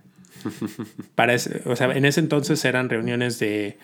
Para 1.15 1.35
o 1.35 1.77
sea, 1.77 1.91
en 1.93 2.05
ese 2.05 2.21
entonces 2.21 2.63
eran 2.67 2.91
reuniones 2.91 3.39
de 3.39 3.79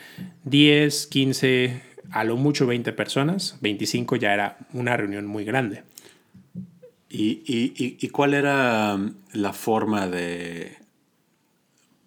10, 0.44 1.06
15, 1.06 1.82
a 2.10 2.24
lo 2.24 2.36
mucho 2.36 2.66
20 2.66 2.92
personas. 2.92 3.56
25 3.62 4.16
ya 4.16 4.34
era 4.34 4.58
una 4.74 4.96
reunión 4.96 5.26
muy 5.26 5.44
grande. 5.44 5.84
¿Y, 7.08 7.42
y, 7.46 7.96
y 7.98 8.08
cuál 8.08 8.34
era 8.34 8.94
um, 8.94 9.14
la 9.32 9.54
forma 9.54 10.08
de 10.08 10.76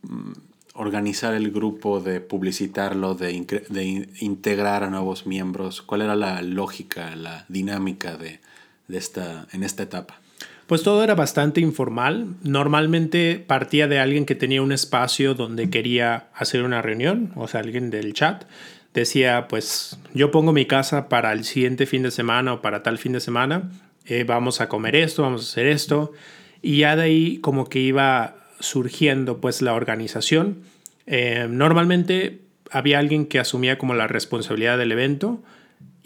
mm, 0.03 0.33
organizar 0.75 1.33
el 1.33 1.51
grupo, 1.51 1.99
de 1.99 2.21
publicitarlo, 2.21 3.15
de, 3.15 3.65
de 3.69 4.07
integrar 4.19 4.83
a 4.83 4.89
nuevos 4.91 5.25
miembros? 5.25 5.81
¿Cuál 5.81 6.03
era 6.03 6.15
la 6.15 6.43
lógica, 6.43 7.15
la 7.15 7.45
dinámica 7.49 8.17
de, 8.17 8.39
de 8.88 8.98
esta, 8.98 9.48
en 9.52 9.63
esta 9.63 9.84
etapa? 9.84 10.19
Pues 10.67 10.82
todo 10.82 11.04
era 11.04 11.13
bastante 11.13 11.62
informal. 11.62 12.36
Normalmente 12.41 13.43
partía 13.45 13.88
de 13.88 14.00
alguien 14.00 14.26
que 14.26 14.34
tenía 14.34 14.63
un 14.63 14.71
espacio 14.71 15.36
donde 15.36 15.69
quería 15.69 16.28
hacer 16.34 16.63
una 16.63 16.82
reunión, 16.82 17.32
o 17.36 17.48
sea, 17.48 17.60
alguien 17.60 17.91
del 17.91 18.13
chat. 18.13 18.45
Decía, 18.93 19.48
pues 19.48 20.00
yo 20.13 20.32
pongo 20.32 20.54
mi 20.54 20.65
casa 20.65 21.08
para 21.08 21.34
el 21.34 21.43
siguiente 21.43 21.86
fin 21.86 22.02
de 22.02 22.12
semana 22.12 22.54
o 22.54 22.62
para 22.62 22.82
tal 22.82 22.98
fin 22.98 23.12
de 23.12 23.19
semana. 23.19 23.69
Eh, 24.06 24.24
vamos 24.24 24.60
a 24.62 24.69
comer 24.69 24.95
esto, 24.95 25.21
vamos 25.21 25.41
a 25.41 25.52
hacer 25.52 25.67
esto. 25.67 26.13
Y 26.62 26.80
ya 26.80 26.95
de 26.95 27.04
ahí 27.04 27.38
como 27.39 27.69
que 27.69 27.80
iba 27.80 28.36
surgiendo 28.60 29.39
pues 29.41 29.62
la 29.62 29.74
organización. 29.74 30.63
Eh, 31.06 31.48
normalmente 31.48 32.41
había 32.71 32.98
alguien 32.98 33.28
que 33.28 33.38
asumía 33.38 33.78
como 33.78 33.93
la 33.93 34.08
responsabilidad 34.08 34.80
del 34.80 34.91
evento 34.91 35.43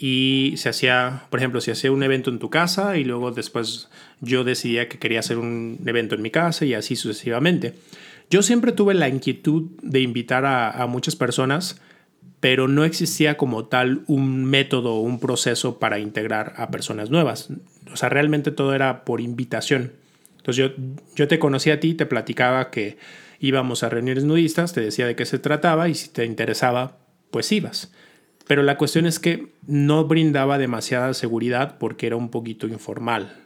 y 0.02 0.54
se 0.56 0.70
hacía, 0.70 1.24
por 1.28 1.40
ejemplo, 1.40 1.60
se 1.60 1.72
hacía 1.72 1.92
un 1.92 2.02
evento 2.02 2.30
en 2.30 2.38
tu 2.38 2.48
casa 2.48 2.96
y 2.96 3.04
luego 3.04 3.32
después 3.32 3.90
yo 4.22 4.44
decidía 4.44 4.88
que 4.88 4.98
quería 4.98 5.20
hacer 5.20 5.36
un 5.36 5.78
evento 5.84 6.14
en 6.14 6.22
mi 6.22 6.30
casa 6.30 6.64
y 6.64 6.72
así 6.72 6.96
sucesivamente. 6.96 7.74
Yo 8.30 8.42
siempre 8.42 8.72
tuve 8.72 8.94
la 8.94 9.10
inquietud 9.10 9.64
de 9.82 10.00
invitar 10.00 10.46
a, 10.46 10.86
muchas 10.86 11.16
personas, 11.16 11.82
pero 12.40 12.66
no 12.66 12.84
existía 12.84 13.36
como 13.36 13.66
tal 13.66 14.00
un 14.06 14.46
método 14.46 14.94
o 14.94 15.00
un 15.00 15.20
proceso 15.20 15.78
para 15.78 15.98
integrar 15.98 16.54
a 16.56 16.70
personas 16.70 17.10
nuevas. 17.10 17.50
O 17.92 17.96
sea, 17.98 18.08
realmente 18.08 18.52
todo 18.52 18.74
era 18.74 19.04
por 19.04 19.20
invitación. 19.20 19.92
Entonces 20.38 20.56
yo, 20.56 20.82
yo 21.14 21.28
te 21.28 21.38
conocí 21.38 21.70
a 21.70 21.78
ti, 21.78 21.92
te 21.92 22.06
platicaba 22.06 22.70
que 22.70 22.96
íbamos 23.38 23.82
a 23.82 23.90
reuniones 23.90 24.24
nudistas, 24.24 24.72
te 24.72 24.80
decía 24.80 25.06
de 25.06 25.14
qué 25.14 25.26
se 25.26 25.38
trataba 25.38 25.90
y 25.90 25.94
si 25.94 26.08
te 26.08 26.24
interesaba, 26.24 26.96
pues 27.30 27.52
ibas. 27.52 27.92
Pero 28.50 28.64
la 28.64 28.76
cuestión 28.76 29.06
es 29.06 29.20
que 29.20 29.52
no 29.68 30.06
brindaba 30.06 30.58
demasiada 30.58 31.14
seguridad 31.14 31.78
porque 31.78 32.08
era 32.08 32.16
un 32.16 32.30
poquito 32.30 32.66
informal. 32.66 33.36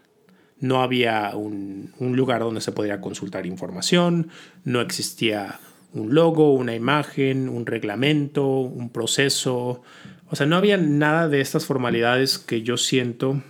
No 0.61 0.81
había 0.81 1.37
un, 1.37 1.93
lugar 1.99 2.41
donde 2.41 2.63
se 2.63 2.73
podía 2.73 3.03
consultar 3.03 3.45
información, 3.45 4.31
no 4.65 4.81
existía 4.81 5.61
un 5.93 6.15
logo, 6.15 6.55
una 6.55 6.75
imagen, 6.75 7.51
un 7.51 7.67
reglamento, 7.67 8.47
un 8.47 8.89
proceso. 8.89 9.83
O 10.31 10.37
sea, 10.37 10.47
no 10.47 10.57
había 10.57 10.79
nada 10.79 11.29
de 11.29 11.43
estas 11.43 11.67
formalidades 11.67 12.39
que 12.39 12.63
yo 12.63 12.79
siento 12.79 13.43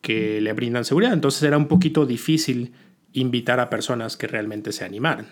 que 0.00 0.40
le 0.40 0.52
brindan 0.52 0.84
seguridad. 0.84 1.12
Entonces 1.12 1.42
era 1.42 1.58
un 1.58 1.66
poquito 1.66 2.06
difícil 2.06 2.72
invitar 3.12 3.58
a 3.58 3.68
personas 3.68 4.16
que 4.16 4.28
realmente 4.28 4.70
se 4.70 4.84
animaran. 4.84 5.26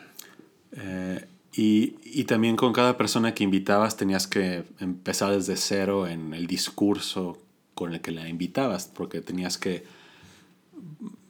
Eh, 0.77 1.25
y, 1.53 1.97
y, 2.03 2.25
también 2.25 2.57
con 2.57 2.73
cada 2.73 2.97
persona 2.97 3.35
que 3.35 3.45
invitabas 3.45 3.97
tenías 3.97 4.27
que 4.27 4.65
empezar 4.81 5.33
desde 5.33 5.57
cero 5.57 6.07
en 6.07 6.33
el 6.33 6.47
discurso 6.47 7.39
con 7.75 7.93
el 7.93 8.01
que 8.01 8.11
la 8.11 8.29
invitabas, 8.29 8.87
porque 8.87 9.21
tenías 9.21 9.59
que, 9.59 9.85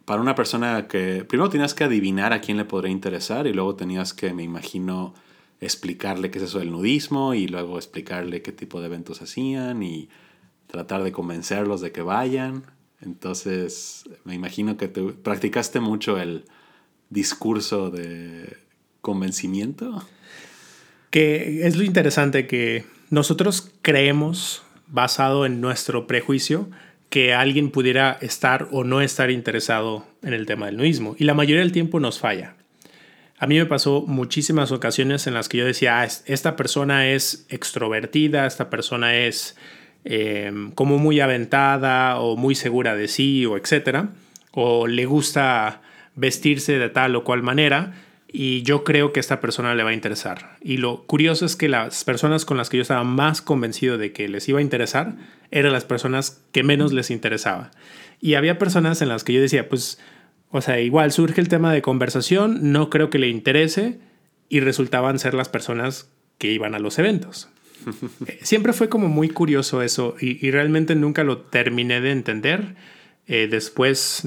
para 0.05 0.21
una 0.21 0.35
persona 0.35 0.89
que, 0.89 1.25
primero 1.25 1.51
tenías 1.51 1.75
que 1.75 1.85
adivinar 1.85 2.33
a 2.33 2.41
quién 2.41 2.57
le 2.57 2.65
podría 2.65 2.93
interesar 2.93 3.47
y 3.47 3.53
luego 3.53 3.75
tenías 3.75 4.15
que, 4.15 4.33
me 4.33 4.43
imagino, 4.43 5.15
explicarle 5.61 6.31
qué 6.31 6.39
es 6.39 6.45
eso 6.45 6.59
del 6.59 6.73
nudismo 6.73 7.35
y 7.35 7.47
luego 7.47 7.77
explicarle 7.77 8.43
qué 8.43 8.53
tipo 8.53 8.81
de 8.81 8.87
eventos 8.87 9.23
hacían 9.23 9.83
y 9.83 10.09
tratar 10.67 11.03
de 11.03 11.13
convencerlos 11.13 11.81
de 11.81 11.93
que 11.93 12.03
vayan. 12.03 12.65
Entonces, 13.01 14.05
me 14.25 14.35
imagino 14.35 14.77
que 14.77 14.89
te, 14.89 15.03
practicaste 15.03 15.81
mucho 15.81 16.19
el 16.19 16.45
discurso 17.11 17.91
de 17.91 18.57
convencimiento. 19.03 20.07
Que 21.11 21.67
es 21.67 21.77
lo 21.77 21.85
interesante 21.85 22.47
que 22.47 22.87
nosotros 23.11 23.71
creemos, 23.83 24.63
basado 24.87 25.45
en 25.45 25.61
nuestro 25.61 26.07
prejuicio, 26.07 26.71
que 27.11 27.35
alguien 27.35 27.71
pudiera 27.71 28.17
estar 28.23 28.69
o 28.71 28.85
no 28.85 29.03
estar 29.03 29.31
interesado 29.31 30.07
en 30.23 30.33
el 30.33 30.47
tema 30.47 30.67
del 30.67 30.79
nudismo. 30.79 31.15
Y 31.19 31.25
la 31.25 31.35
mayoría 31.35 31.61
del 31.61 31.73
tiempo 31.73 32.01
nos 32.01 32.19
falla. 32.19 32.55
A 33.39 33.47
mí 33.47 33.59
me 33.59 33.67
pasó 33.67 34.05
muchísimas 34.07 34.73
ocasiones 34.73 35.27
en 35.27 35.35
las 35.35 35.51
que 35.51 35.59
yo 35.59 35.67
decía, 35.67 36.01
ah, 36.01 36.05
esta 36.05 36.57
persona 36.57 37.09
es 37.09 37.45
extrovertida, 37.51 38.47
esta 38.47 38.71
persona 38.71 39.15
es 39.15 39.57
em, 40.05 40.71
como 40.71 40.97
muy 40.97 41.21
aventada 41.21 42.19
o 42.19 42.37
muy 42.37 42.55
segura 42.55 42.97
de 42.97 43.09
sí 43.09 43.45
o 43.45 43.59
etcétera, 43.59 44.09
o 44.53 44.87
le 44.87 45.05
gusta 45.05 45.83
vestirse 46.15 46.79
de 46.79 46.89
tal 46.89 47.15
o 47.17 47.25
cual 47.25 47.43
manera 47.43 47.93
y 48.33 48.63
yo 48.63 48.83
creo 48.83 49.13
que 49.13 49.21
esta 49.21 49.41
persona 49.41 49.75
le 49.75 49.83
va 49.83 49.91
a 49.91 49.95
interesar. 49.95 50.57
Y 50.63 50.79
lo 50.79 51.05
curioso 51.05 51.45
es 51.45 51.55
que 51.55 51.69
las 51.69 52.03
personas 52.05 52.47
con 52.47 52.57
las 52.57 52.71
que 52.71 52.79
yo 52.79 52.83
estaba 52.83 53.05
más 53.05 53.43
convencido 53.43 53.99
de 53.99 54.13
que 54.13 54.27
les 54.29 54.49
iba 54.49 54.59
a 54.59 54.63
interesar 54.63 55.17
eran 55.51 55.73
las 55.73 55.85
personas 55.85 56.43
que 56.51 56.63
menos 56.63 56.95
les 56.95 57.11
interesaba. 57.11 57.71
Y 58.21 58.35
había 58.35 58.59
personas 58.59 59.03
en 59.03 59.11
las 59.11 59.23
que 59.23 59.35
yo 59.35 59.43
decía, 59.43 59.69
pues, 59.69 59.99
o 60.51 60.63
sea, 60.63 60.81
igual 60.81 61.13
surge 61.13 61.43
el 61.43 61.49
tema 61.49 61.75
de 61.75 61.83
conversación, 61.83 62.73
no 62.73 62.89
creo 62.89 63.11
que 63.11 63.19
le 63.19 63.29
interese 63.29 63.99
y 64.49 64.61
resultaban 64.61 65.19
ser 65.19 65.35
las 65.35 65.51
personas 65.51 66.11
que 66.39 66.51
iban 66.53 66.75
a 66.75 66.79
los 66.79 66.99
eventos. 66.99 67.51
Siempre 68.41 68.73
fue 68.73 68.89
como 68.89 69.09
muy 69.09 69.29
curioso 69.29 69.83
eso 69.83 70.17
y, 70.19 70.51
realmente 70.51 70.95
nunca 70.95 71.23
lo 71.23 71.39
terminé 71.39 72.01
de 72.01 72.13
entender. 72.13 72.77
Eh, 73.27 73.47
después 73.51 74.27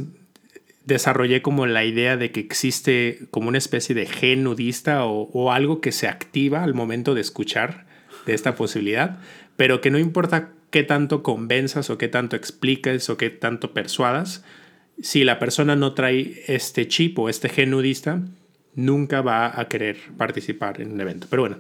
desarrollé 0.86 1.42
como 1.42 1.66
la 1.66 1.84
idea 1.84 2.18
de 2.18 2.32
que 2.32 2.40
existe 2.40 3.28
como 3.32 3.50
una 3.50 3.58
especie 3.58 3.96
de 3.96 4.06
gen 4.06 4.44
nudista 4.44 5.06
o, 5.06 5.52
algo 5.52 5.82
que 5.82 5.92
se 5.92 6.08
activa 6.08 6.64
al 6.64 6.74
momento 6.74 7.14
de 7.14 7.22
escuchar 7.22 7.86
de 8.26 8.34
esta 8.34 8.56
posibilidad, 8.56 9.20
pero 9.56 9.82
que 9.82 9.92
no 9.92 10.00
importa 10.00 10.52
qué 10.70 10.84
tanto 10.84 11.24
convenzas 11.24 11.90
o 11.90 11.98
qué 11.98 12.08
tanto 12.08 12.36
expliques 12.36 13.10
o 13.10 13.18
qué 13.18 13.30
tanto 13.30 13.74
persuadas, 13.74 14.44
si 15.02 15.24
la 15.24 15.40
persona 15.40 15.76
no 15.76 15.94
trae 15.94 16.44
este 16.48 16.88
chip 16.88 17.18
o 17.20 17.30
este 17.30 17.50
gen 17.50 17.72
nudista, 17.72 18.22
nunca 18.76 19.22
va 19.22 19.60
a 19.60 19.68
querer 19.68 19.98
participar 20.18 20.82
en 20.82 20.92
un 20.92 21.02
evento. 21.02 21.28
Pero 21.30 21.44
bueno, 21.44 21.58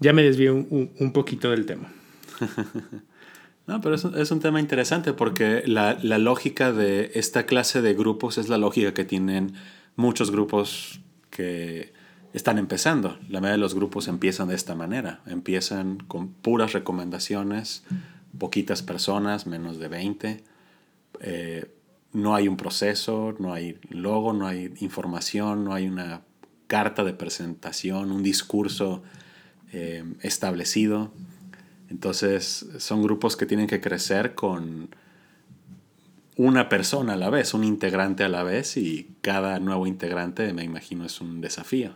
ya 0.00 0.12
me 0.12 0.22
desvío 0.22 0.54
un, 0.54 0.92
un 0.98 1.12
poquito 1.12 1.50
del 1.50 1.66
tema. 1.66 1.92
No, 3.68 3.82
pero 3.82 3.96
es, 3.96 4.04
es 4.04 4.30
un 4.30 4.40
tema 4.40 4.60
interesante 4.60 5.12
porque 5.12 5.62
la, 5.66 5.98
la, 6.02 6.16
lógica 6.16 6.72
de 6.72 7.10
esta 7.14 7.44
clase 7.44 7.82
de 7.82 7.92
grupos 7.92 8.38
es 8.38 8.48
la 8.48 8.56
lógica 8.56 8.94
que 8.94 9.04
tienen 9.04 9.52
muchos 9.94 10.30
grupos 10.30 11.00
que 11.28 11.92
están 12.32 12.56
empezando. 12.56 13.18
La 13.28 13.40
mayoría 13.40 13.52
de 13.52 13.58
los 13.58 13.74
grupos 13.74 14.08
empiezan 14.08 14.48
de 14.48 14.54
esta 14.54 14.74
manera. 14.74 15.20
Empiezan 15.26 15.98
con 15.98 16.28
puras 16.28 16.72
recomendaciones, 16.72 17.84
poquitas 18.38 18.82
personas, 18.82 19.46
menos 19.46 19.78
de 19.78 19.88
20. 19.88 20.44
Eh, 21.20 21.70
no 22.14 22.34
hay 22.34 22.48
un 22.48 22.56
proceso, 22.56 23.34
no 23.38 23.52
hay 23.52 23.78
logo, 23.90 24.32
no 24.32 24.46
hay 24.46 24.72
información, 24.80 25.64
no 25.64 25.74
hay 25.74 25.86
una 25.88 26.22
carta 26.68 27.04
de 27.04 27.12
presentación, 27.12 28.12
un 28.12 28.22
discurso 28.22 29.02
eh, 29.72 30.04
establecido. 30.22 31.12
Entonces 31.90 32.66
son 32.78 33.02
grupos 33.02 33.36
que 33.36 33.46
tienen 33.46 33.66
que 33.66 33.80
crecer 33.80 34.34
con 34.34 34.88
una 36.36 36.68
persona 36.68 37.14
a 37.14 37.16
la 37.16 37.30
vez, 37.30 37.52
un 37.52 37.64
integrante 37.64 38.22
a 38.22 38.28
la 38.28 38.44
vez 38.44 38.76
y 38.76 39.08
cada 39.22 39.58
nuevo 39.58 39.86
integrante 39.86 40.52
me 40.52 40.62
imagino 40.62 41.04
es 41.04 41.20
un 41.20 41.40
desafío. 41.40 41.94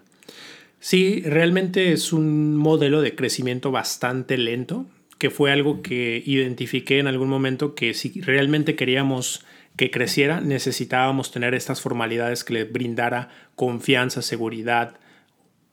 Sí, 0.80 1.22
realmente 1.24 1.92
es 1.92 2.12
un 2.12 2.56
modelo 2.56 3.02
de 3.02 3.14
crecimiento 3.14 3.70
bastante 3.70 4.36
lento, 4.36 4.86
que 5.18 5.30
fue 5.30 5.52
algo 5.52 5.80
que 5.80 6.20
identifiqué 6.26 6.98
en 6.98 7.06
algún 7.06 7.28
momento 7.28 7.76
que 7.76 7.94
si 7.94 8.20
realmente 8.20 8.74
queríamos 8.74 9.44
que 9.76 9.92
creciera, 9.92 10.40
necesitábamos 10.40 11.30
tener 11.30 11.54
estas 11.54 11.80
formalidades 11.80 12.42
que 12.42 12.54
le 12.54 12.64
brindara 12.64 13.28
confianza, 13.54 14.22
seguridad 14.22 14.96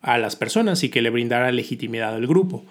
a 0.02 0.20
las 0.20 0.36
personas 0.36 0.84
y 0.84 0.90
que 0.90 1.02
le 1.02 1.10
brindara 1.10 1.52
legitimidad 1.52 2.14
al 2.14 2.28
grupo. 2.28 2.66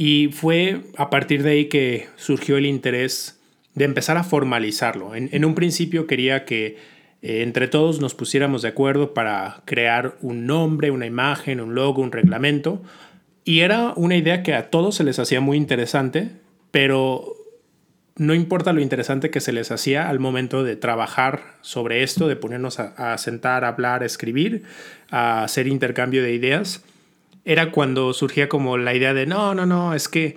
Y 0.00 0.28
fue 0.28 0.82
a 0.96 1.10
partir 1.10 1.42
de 1.42 1.50
ahí 1.50 1.64
que 1.64 2.06
surgió 2.14 2.56
el 2.56 2.66
interés 2.66 3.40
de 3.74 3.84
empezar 3.84 4.16
a 4.16 4.22
formalizarlo. 4.22 5.16
En, 5.16 5.44
un 5.44 5.56
principio 5.56 6.06
quería 6.06 6.44
que 6.44 6.76
eh, 7.20 7.42
entre 7.42 7.66
todos 7.66 8.00
nos 8.00 8.14
pusiéramos 8.14 8.62
de 8.62 8.68
acuerdo 8.68 9.12
para 9.12 9.62
crear 9.64 10.16
un 10.20 10.46
nombre, 10.46 10.92
una 10.92 11.06
imagen, 11.06 11.60
un 11.60 11.74
logo, 11.74 12.00
un 12.00 12.12
reglamento. 12.12 12.80
Y 13.42 13.62
era 13.62 13.92
una 13.96 14.14
idea 14.14 14.44
que 14.44 14.54
a 14.54 14.70
todos 14.70 14.94
se 14.94 15.02
les 15.02 15.18
hacía 15.18 15.40
muy 15.40 15.56
interesante, 15.56 16.30
pero 16.70 17.34
no 18.14 18.34
importa 18.34 18.72
lo 18.72 18.80
interesante 18.80 19.30
que 19.30 19.40
se 19.40 19.50
les 19.50 19.72
hacía 19.72 20.08
al 20.08 20.20
momento 20.20 20.62
de 20.62 20.76
trabajar 20.76 21.56
sobre 21.60 22.04
esto, 22.04 22.28
de 22.28 22.36
ponernos 22.36 22.78
a, 22.78 23.14
a 23.14 23.18
sentar, 23.18 23.64
a 23.64 23.68
hablar, 23.70 24.04
a 24.04 24.06
escribir, 24.06 24.62
a 25.10 25.42
hacer 25.42 25.66
intercambio 25.66 26.22
de 26.22 26.34
ideas 26.34 26.84
era 27.48 27.70
cuando 27.70 28.12
surgía 28.12 28.46
como 28.46 28.76
la 28.76 28.94
idea 28.94 29.14
de, 29.14 29.24
no, 29.24 29.54
no, 29.54 29.64
no, 29.64 29.94
es 29.94 30.06
que 30.06 30.36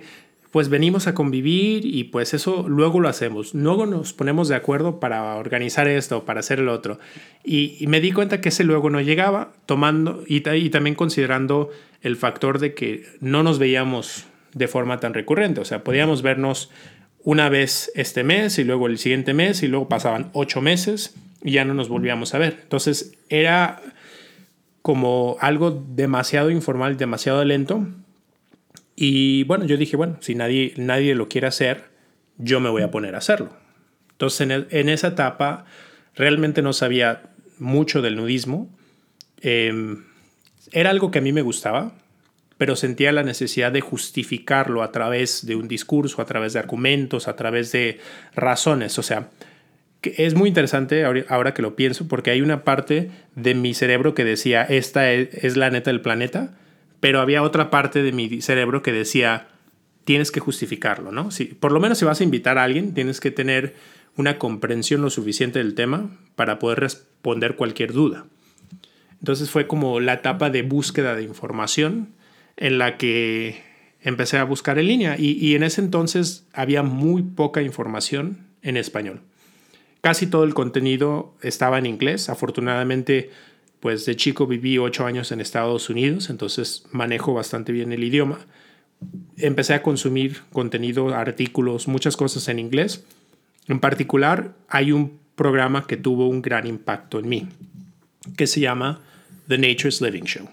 pues 0.50 0.70
venimos 0.70 1.06
a 1.06 1.14
convivir 1.14 1.84
y 1.84 2.04
pues 2.04 2.32
eso 2.32 2.64
luego 2.66 3.00
lo 3.00 3.08
hacemos. 3.10 3.52
Luego 3.52 3.84
nos 3.84 4.14
ponemos 4.14 4.48
de 4.48 4.54
acuerdo 4.54 4.98
para 4.98 5.34
organizar 5.34 5.88
esto, 5.88 6.24
para 6.24 6.40
hacer 6.40 6.58
el 6.58 6.70
otro. 6.70 6.98
Y, 7.44 7.84
me 7.86 8.00
di 8.00 8.12
cuenta 8.12 8.40
que 8.40 8.48
ese 8.48 8.64
luego 8.64 8.88
no 8.88 9.02
llegaba, 9.02 9.52
tomando 9.66 10.24
y, 10.26 10.48
y, 10.56 10.70
también 10.70 10.94
considerando 10.94 11.68
el 12.00 12.16
factor 12.16 12.58
de 12.58 12.72
que 12.72 13.04
no 13.20 13.42
nos 13.42 13.58
veíamos 13.58 14.24
de 14.54 14.68
forma 14.68 14.98
tan 14.98 15.12
recurrente. 15.12 15.60
O 15.60 15.66
sea, 15.66 15.84
podíamos 15.84 16.22
vernos 16.22 16.70
una 17.24 17.50
vez 17.50 17.92
este 17.94 18.24
mes 18.24 18.58
y 18.58 18.64
luego 18.64 18.86
el 18.86 18.96
siguiente 18.96 19.34
mes 19.34 19.62
y 19.62 19.68
luego 19.68 19.86
pasaban 19.86 20.30
ocho 20.32 20.62
meses 20.62 21.14
y 21.44 21.52
ya 21.52 21.66
no 21.66 21.74
nos 21.74 21.90
volvíamos 21.90 22.34
a 22.34 22.38
ver. 22.38 22.60
Entonces 22.62 23.18
era 23.28 23.82
como 24.82 25.36
algo 25.40 25.70
demasiado 25.70 26.50
informal, 26.50 26.96
demasiado 26.96 27.44
lento. 27.44 27.86
Y 28.96 29.44
bueno, 29.44 29.64
yo 29.64 29.76
dije, 29.76 29.96
bueno, 29.96 30.18
si 30.20 30.34
nadie, 30.34 30.74
nadie 30.76 31.14
lo 31.14 31.28
quiere 31.28 31.46
hacer, 31.46 31.84
yo 32.36 32.60
me 32.60 32.68
voy 32.68 32.82
a 32.82 32.90
poner 32.90 33.14
a 33.14 33.18
hacerlo. 33.18 33.56
Entonces 34.10 34.66
en, 34.70 34.88
esa 34.88 35.08
etapa 35.08 35.64
realmente 36.14 36.62
no 36.62 36.72
sabía 36.72 37.22
mucho 37.58 38.02
del 38.02 38.16
nudismo. 38.16 38.68
Em, 39.40 40.04
era 40.72 40.90
algo 40.90 41.10
que 41.10 41.18
a 41.18 41.22
mí 41.22 41.32
me 41.32 41.42
gustaba, 41.42 41.92
pero 42.58 42.76
sentía 42.76 43.12
la 43.12 43.22
necesidad 43.22 43.72
de 43.72 43.80
justificarlo 43.80 44.82
a 44.82 44.92
través 44.92 45.46
de 45.46 45.56
un 45.56 45.68
discurso, 45.68 46.22
a 46.22 46.26
través 46.26 46.52
de 46.52 46.60
argumentos, 46.60 47.28
a 47.28 47.36
través 47.36 47.72
de 47.72 47.98
razones. 48.34 48.98
O 48.98 49.02
sea, 49.02 49.30
es 50.02 50.34
muy 50.34 50.48
interesante 50.48 51.04
ahora 51.28 51.54
que 51.54 51.62
lo 51.62 51.76
pienso, 51.76 52.08
porque 52.08 52.30
hay 52.30 52.42
una 52.42 52.64
parte 52.64 53.10
de 53.36 53.54
mi 53.54 53.74
cerebro 53.74 54.14
que 54.14 54.24
decía, 54.24 54.62
esta 54.62 55.12
es, 55.12 55.56
la 55.56 55.70
neta 55.70 55.90
del 55.90 56.00
planeta, 56.00 56.56
pero 57.00 57.20
había 57.20 57.42
otra 57.42 57.70
parte 57.70 58.02
de 58.02 58.12
mi 58.12 58.40
cerebro 58.42 58.82
que 58.82 58.92
decía, 58.92 59.48
tienes 60.04 60.30
que 60.30 60.40
justificarlo, 60.40 61.12
¿no? 61.12 61.30
Si, 61.30 61.46
por 61.46 61.72
lo 61.72 61.80
menos 61.80 61.98
si 61.98 62.04
vas 62.04 62.20
a 62.20 62.24
invitar 62.24 62.58
a 62.58 62.64
alguien, 62.64 62.94
tienes 62.94 63.20
que 63.20 63.30
tener 63.30 63.74
una 64.16 64.38
comprensión 64.38 65.02
lo 65.02 65.10
suficiente 65.10 65.58
del 65.58 65.74
tema 65.74 66.10
para 66.34 66.58
poder 66.58 66.80
responder 66.80 67.56
cualquier 67.56 67.92
duda. 67.92 68.26
Entonces 69.20 69.50
fue 69.50 69.66
como 69.66 70.00
la 70.00 70.14
etapa 70.14 70.50
de 70.50 70.62
búsqueda 70.62 71.14
de 71.14 71.22
información 71.22 72.08
en 72.56 72.78
la 72.78 72.98
que 72.98 73.62
empecé 74.00 74.36
a 74.36 74.44
buscar 74.44 74.78
en 74.78 74.88
línea 74.88 75.16
y 75.16 75.54
en 75.54 75.62
ese 75.62 75.80
entonces 75.80 76.44
había 76.52 76.82
muy 76.82 77.22
poca 77.22 77.62
información 77.62 78.38
en 78.62 78.76
español. 78.76 79.20
Casi 80.02 80.26
todo 80.26 80.42
el 80.44 80.52
contenido 80.52 81.34
estaba 81.42 81.78
en 81.78 81.86
inglés. 81.86 82.28
Afortunadamente, 82.28 83.30
pues 83.78 84.04
de 84.04 84.16
chico 84.16 84.46
viví 84.46 84.76
ocho 84.76 85.06
años 85.06 85.32
en 85.32 85.40
Estados 85.40 85.88
Unidos, 85.90 86.28
entonces 86.28 86.84
manejo 86.90 87.32
bastante 87.34 87.72
bien 87.72 87.92
el 87.92 88.02
idioma. 88.02 88.40
Empecé 89.36 89.74
a 89.74 89.82
consumir 89.82 90.42
contenido, 90.52 91.14
artículos, 91.14 91.86
muchas 91.86 92.16
cosas 92.16 92.48
en 92.48 92.58
inglés. 92.58 93.04
En 93.68 93.78
particular, 93.78 94.54
hay 94.68 94.90
un 94.90 95.18
programa 95.36 95.86
que 95.86 95.96
tuvo 95.96 96.28
un 96.28 96.42
gran 96.42 96.66
impacto 96.66 97.20
en 97.20 97.28
mí, 97.28 97.48
que 98.36 98.48
se 98.48 98.58
llama 98.60 99.00
The 99.46 99.56
Nature's 99.56 100.00
Living 100.00 100.24
Show. 100.24 100.48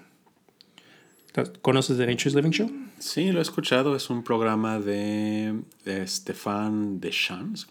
¿Conoces 1.62 1.98
The 1.98 2.06
Nature's 2.06 2.36
Living 2.36 2.52
Show? 2.52 2.72
Sí, 3.00 3.32
lo 3.32 3.40
he 3.40 3.42
escuchado. 3.42 3.96
Es 3.96 4.12
un 4.12 4.24
programa 4.24 4.80
de, 4.80 5.60
de 5.86 6.06
Stefan 6.08 7.00
Deschamps 7.00 7.68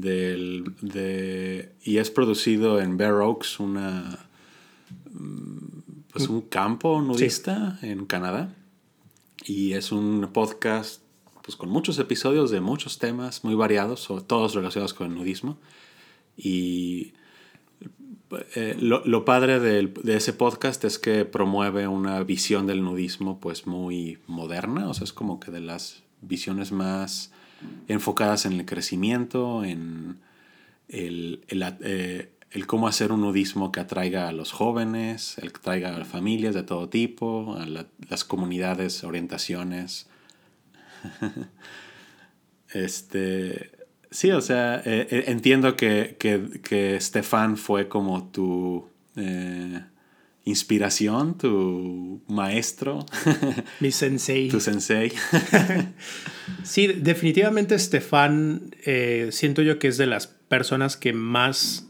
del, 0.00 0.74
de, 0.80 1.72
y 1.82 1.98
es 1.98 2.10
producido 2.10 2.80
en 2.80 2.96
Bear 2.96 3.14
Oaks, 3.14 3.60
una, 3.60 4.28
pues 6.12 6.28
un 6.28 6.42
campo 6.42 7.00
nudista 7.00 7.78
en 7.82 8.06
Canadá. 8.06 8.54
Y 9.44 9.72
es 9.72 9.92
un 9.92 10.28
podcast 10.32 11.00
pues, 11.42 11.56
con 11.56 11.70
muchos 11.70 11.98
episodios 11.98 12.50
de 12.50 12.60
muchos 12.60 12.98
temas 12.98 13.44
muy 13.44 13.54
variados, 13.54 14.08
todos 14.26 14.54
relacionados 14.54 14.92
con 14.92 15.08
el 15.10 15.14
nudismo. 15.16 15.58
Y 16.36 17.14
eh, 18.54 18.76
lo, 18.78 19.04
lo, 19.06 19.24
padre 19.24 19.60
de, 19.60 19.86
de, 19.86 20.16
ese 20.16 20.32
podcast 20.32 20.84
es 20.84 20.98
que 20.98 21.24
promueve 21.24 21.88
una 21.88 22.22
visión 22.24 22.66
del 22.66 22.82
nudismo 22.82 23.40
pues 23.40 23.66
muy 23.66 24.18
moderna, 24.26 24.88
o 24.88 24.94
sea, 24.94 25.04
es 25.04 25.12
como 25.12 25.40
que 25.40 25.50
de 25.50 25.60
las 25.60 26.02
visiones 26.20 26.72
más 26.72 27.30
enfocadas 27.88 28.46
en 28.46 28.54
el 28.54 28.66
crecimiento, 28.66 29.64
en 29.64 30.18
el, 30.88 31.44
eh, 31.48 32.30
el, 32.50 32.66
cómo 32.66 32.88
hacer 32.88 33.12
un 33.12 33.20
nudismo 33.22 33.72
que 33.72 33.80
atraiga 33.80 34.28
a 34.28 34.32
los 34.32 34.52
jóvenes, 34.52 35.38
el 35.38 35.52
que 35.52 35.58
a 35.94 36.04
familias 36.04 36.54
de 36.54 36.62
todo 36.62 36.88
tipo, 36.88 37.56
a 37.58 37.66
las 37.66 38.24
comunidades, 38.24 39.04
orientaciones. 39.04 40.08
Este, 42.72 43.70
sí, 44.10 44.32
o 44.32 44.40
sea, 44.40 44.82
eh, 44.84 45.06
eh, 45.08 45.24
entiendo 45.28 45.76
que, 45.76 46.16
que, 46.18 46.60
que 46.62 47.00
Stefan 47.00 47.56
fue 47.56 47.88
como 47.88 48.28
tu 48.28 48.90
inspiración, 50.46 51.36
tu 51.36 52.22
maestro. 52.28 53.04
Mi 53.80 53.90
sensei. 53.92 54.48
tu 54.48 54.60
sensei. 54.60 55.12
sí, 56.62 56.86
definitivamente 56.86 57.78
Stefan, 57.78 58.74
siento 59.30 59.60
yo 59.60 59.78
que 59.78 59.88
es 59.88 59.98
de 59.98 60.06
las 60.06 60.26
personas 60.26 60.96
que 60.96 61.12
más 61.12 61.86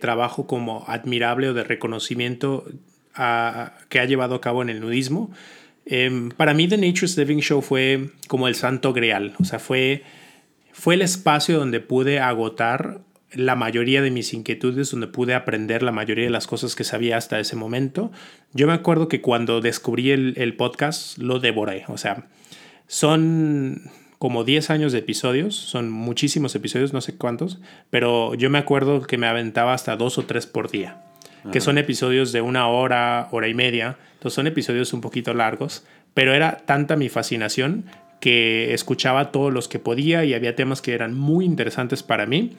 trabajo 0.00 0.46
como 0.46 0.84
admirable 0.88 1.48
o 1.48 1.54
de 1.54 1.62
reconocimiento 1.62 2.66
que 3.14 4.00
ha 4.00 4.04
llevado 4.06 4.34
a 4.34 4.40
cabo 4.40 4.62
en 4.62 4.68
el 4.68 4.80
nudismo. 4.80 5.30
Em, 5.84 6.30
para 6.30 6.54
mí 6.54 6.68
The 6.68 6.76
Nature's 6.78 7.16
Living 7.16 7.38
Show 7.38 7.60
fue 7.60 8.10
como 8.28 8.46
el 8.46 8.54
santo 8.54 8.92
grial, 8.92 9.34
o 9.40 9.44
sea, 9.44 9.58
fue, 9.58 10.04
fue 10.72 10.94
el 10.94 11.02
espacio 11.02 11.58
donde 11.58 11.80
pude 11.80 12.20
agotar 12.20 13.00
la 13.34 13.54
mayoría 13.56 14.02
de 14.02 14.10
mis 14.10 14.34
inquietudes, 14.34 14.90
donde 14.90 15.06
pude 15.06 15.34
aprender 15.34 15.82
la 15.82 15.92
mayoría 15.92 16.24
de 16.24 16.30
las 16.30 16.46
cosas 16.46 16.74
que 16.74 16.84
sabía 16.84 17.16
hasta 17.16 17.40
ese 17.40 17.56
momento. 17.56 18.10
Yo 18.52 18.66
me 18.66 18.72
acuerdo 18.72 19.08
que 19.08 19.20
cuando 19.20 19.60
descubrí 19.60 20.10
el, 20.10 20.34
el 20.36 20.56
podcast 20.56 21.18
lo 21.18 21.38
devoré, 21.38 21.84
o 21.88 21.98
sea, 21.98 22.26
son 22.86 23.90
como 24.18 24.44
10 24.44 24.70
años 24.70 24.92
de 24.92 25.00
episodios, 25.00 25.56
son 25.56 25.90
muchísimos 25.90 26.54
episodios, 26.54 26.92
no 26.92 27.00
sé 27.00 27.16
cuántos, 27.16 27.58
pero 27.90 28.34
yo 28.34 28.50
me 28.50 28.58
acuerdo 28.58 29.02
que 29.02 29.18
me 29.18 29.26
aventaba 29.26 29.74
hasta 29.74 29.96
dos 29.96 30.18
o 30.18 30.24
tres 30.24 30.46
por 30.46 30.70
día 30.70 31.02
que 31.50 31.60
son 31.60 31.78
episodios 31.78 32.30
de 32.32 32.40
una 32.40 32.68
hora, 32.68 33.28
hora 33.32 33.48
y 33.48 33.54
media. 33.54 33.96
Entonces 34.14 34.34
son 34.34 34.46
episodios 34.46 34.92
un 34.92 35.00
poquito 35.00 35.34
largos, 35.34 35.84
pero 36.14 36.34
era 36.34 36.58
tanta 36.58 36.96
mi 36.96 37.08
fascinación 37.08 37.86
que 38.20 38.72
escuchaba 38.72 39.32
todos 39.32 39.52
los 39.52 39.66
que 39.66 39.80
podía 39.80 40.24
y 40.24 40.34
había 40.34 40.54
temas 40.54 40.80
que 40.80 40.94
eran 40.94 41.14
muy 41.14 41.44
interesantes 41.44 42.04
para 42.04 42.26
mí 42.26 42.56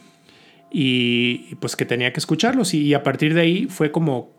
y 0.76 1.56
pues 1.56 1.76
que 1.76 1.86
tenía 1.86 2.12
que 2.12 2.20
escucharlos 2.20 2.74
y 2.74 2.96
a 2.96 3.04
partir 3.04 3.36
de 3.36 3.42
ahí 3.42 3.68
fue 3.68 3.92
como 3.92 4.32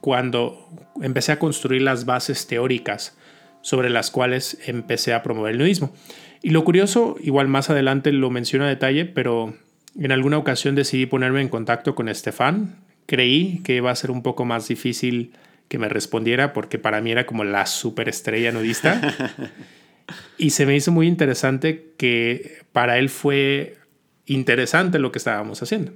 cuando 0.00 0.68
empecé 1.00 1.32
a 1.32 1.38
construir 1.38 1.82
las 1.82 2.06
bases 2.06 2.46
teóricas 2.46 3.16
sobre 3.60 3.90
las 3.90 4.10
cuales 4.10 4.58
empecé 4.66 5.12
a 5.14 5.22
promover 5.22 5.52
el 5.52 5.58
nudismo. 5.58 5.94
Y 6.42 6.50
lo 6.50 6.64
curioso, 6.64 7.16
igual 7.20 7.46
más 7.46 7.70
adelante 7.70 8.10
lo 8.10 8.30
menciono 8.30 8.64
a 8.64 8.68
detalle, 8.68 9.04
pero 9.04 9.54
en 9.96 10.10
alguna 10.10 10.38
ocasión 10.38 10.74
decidí 10.74 11.06
ponerme 11.06 11.40
en 11.40 11.48
contacto 11.48 11.94
con 11.94 12.08
Estefan, 12.08 12.80
creí 13.06 13.60
que 13.62 13.76
iba 13.76 13.90
a 13.90 13.96
ser 13.96 14.10
un 14.10 14.22
poco 14.22 14.44
más 14.44 14.66
difícil 14.66 15.32
que 15.68 15.78
me 15.78 15.88
respondiera 15.88 16.52
porque 16.52 16.78
para 16.78 17.00
mí 17.00 17.12
era 17.12 17.26
como 17.26 17.44
la 17.44 17.66
superestrella 17.66 18.50
nudista. 18.50 19.14
y 20.38 20.50
se 20.50 20.66
me 20.66 20.74
hizo 20.74 20.90
muy 20.90 21.06
interesante 21.06 21.92
que 21.96 22.62
para 22.72 22.98
él 22.98 23.08
fue 23.08 23.76
interesante 24.32 24.98
lo 24.98 25.12
que 25.12 25.18
estábamos 25.18 25.62
haciendo. 25.62 25.92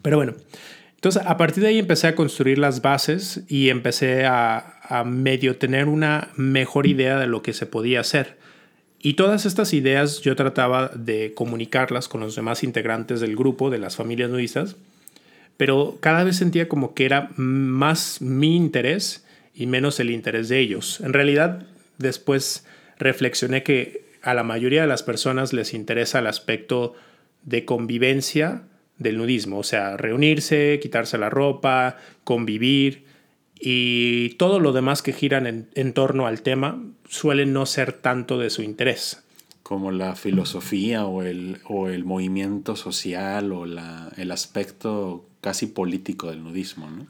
Pero 0.00 0.16
bueno, 0.16 0.34
entonces 0.94 1.22
a 1.26 1.36
partir 1.36 1.62
de 1.62 1.68
ahí 1.68 1.78
empecé 1.78 2.06
a 2.06 2.14
construir 2.14 2.58
las 2.58 2.80
bases 2.80 3.42
y 3.48 3.68
empecé 3.68 4.24
a, 4.24 4.80
a 4.82 5.04
medio 5.04 5.56
tener 5.56 5.86
una 5.86 6.28
mejor 6.36 6.86
idea 6.86 7.18
de 7.18 7.26
lo 7.26 7.42
que 7.42 7.52
se 7.52 7.66
podía 7.66 8.00
hacer. 8.00 8.38
Y 9.02 9.14
todas 9.14 9.46
estas 9.46 9.72
ideas 9.72 10.20
yo 10.20 10.36
trataba 10.36 10.88
de 10.94 11.32
comunicarlas 11.34 12.08
con 12.08 12.20
los 12.20 12.36
demás 12.36 12.62
integrantes 12.62 13.20
del 13.20 13.36
grupo, 13.36 13.70
de 13.70 13.78
las 13.78 13.96
familias 13.96 14.30
nudistas, 14.30 14.76
pero 15.56 15.98
cada 16.00 16.24
vez 16.24 16.36
sentía 16.36 16.68
como 16.68 16.94
que 16.94 17.04
era 17.04 17.30
más 17.36 18.22
mi 18.22 18.56
interés 18.56 19.26
y 19.54 19.66
menos 19.66 20.00
el 20.00 20.10
interés 20.10 20.48
de 20.48 20.58
ellos. 20.58 21.00
En 21.00 21.12
realidad, 21.12 21.66
después 21.98 22.66
reflexioné 22.98 23.62
que 23.62 24.04
a 24.22 24.34
la 24.34 24.42
mayoría 24.42 24.82
de 24.82 24.86
las 24.86 25.02
personas 25.02 25.52
les 25.52 25.74
interesa 25.74 26.18
el 26.18 26.26
aspecto 26.26 26.94
de 27.42 27.64
convivencia 27.64 28.64
del 28.98 29.16
nudismo, 29.16 29.58
o 29.58 29.62
sea, 29.62 29.96
reunirse, 29.96 30.78
quitarse 30.82 31.18
la 31.18 31.30
ropa, 31.30 31.96
convivir 32.24 33.04
y 33.58 34.30
todo 34.30 34.60
lo 34.60 34.72
demás 34.72 35.02
que 35.02 35.12
giran 35.12 35.68
en, 35.74 35.92
torno 35.92 36.26
al 36.26 36.42
tema 36.42 36.82
suele 37.08 37.46
no 37.46 37.66
ser 37.66 37.92
tanto 37.92 38.38
de 38.38 38.50
su 38.50 38.62
interés. 38.62 39.22
Como 39.62 39.90
la 39.90 40.16
filosofía 40.16 41.04
o 41.06 41.22
el, 41.22 41.58
o 41.64 41.88
el 41.88 42.04
movimiento 42.04 42.76
social 42.76 43.52
o 43.52 43.66
la, 43.66 44.12
el 44.16 44.30
aspecto 44.32 45.26
casi 45.40 45.66
político 45.66 46.30
del 46.30 46.42
nudismo, 46.42 46.90
¿no? 46.90 47.06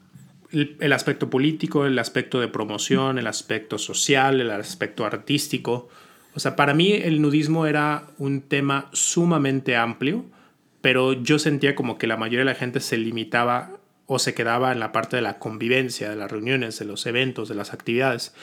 El, 0.52 0.92
aspecto 0.92 1.30
político, 1.30 1.86
el 1.86 1.96
aspecto 1.98 2.40
de 2.40 2.48
promoción, 2.48 3.18
el 3.18 3.28
aspecto 3.28 3.78
social, 3.78 4.40
el 4.40 4.50
aspecto 4.50 5.06
artístico. 5.06 5.88
O 6.34 6.40
sea, 6.40 6.56
para 6.56 6.74
mí 6.74 6.92
el 6.92 7.20
nudismo 7.20 7.66
era 7.66 8.06
un 8.18 8.42
tema 8.42 8.88
sumamente 8.92 9.76
amplio, 9.76 10.24
pero 10.80 11.12
yo 11.12 11.38
sentía 11.38 11.74
como 11.74 11.98
que 11.98 12.06
la 12.06 12.16
mayoría 12.16 12.40
de 12.40 12.44
la 12.52 12.54
gente 12.54 12.80
se 12.80 12.96
limitaba 12.96 13.72
o 14.06 14.18
se 14.18 14.34
quedaba 14.34 14.72
en 14.72 14.80
la 14.80 14.92
parte 14.92 15.16
de 15.16 15.22
la 15.22 15.38
convivencia, 15.38 16.10
de 16.10 16.16
las 16.16 16.30
reuniones, 16.30 16.78
de 16.78 16.84
los 16.84 17.06
eventos, 17.06 17.48
de 17.48 17.54
las 17.54 17.72
actividades. 17.72 18.34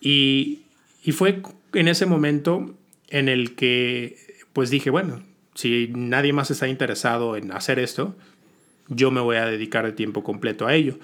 Y, 0.00 0.62
y 1.02 1.12
fue 1.12 1.42
en 1.74 1.88
ese 1.88 2.06
momento 2.06 2.74
en 3.08 3.28
el 3.28 3.54
que 3.54 4.16
pues 4.52 4.70
dije, 4.70 4.90
bueno, 4.90 5.22
si 5.54 5.90
nadie 5.94 6.32
más 6.32 6.50
está 6.50 6.68
interesado 6.68 7.36
en 7.36 7.52
hacer 7.52 7.78
esto, 7.78 8.16
yo 8.88 9.10
me 9.10 9.20
voy 9.20 9.36
a 9.36 9.46
dedicar 9.46 9.84
el 9.86 9.94
tiempo 9.94 10.22
completo 10.22 10.66
a 10.66 10.74
ello. 10.74 10.98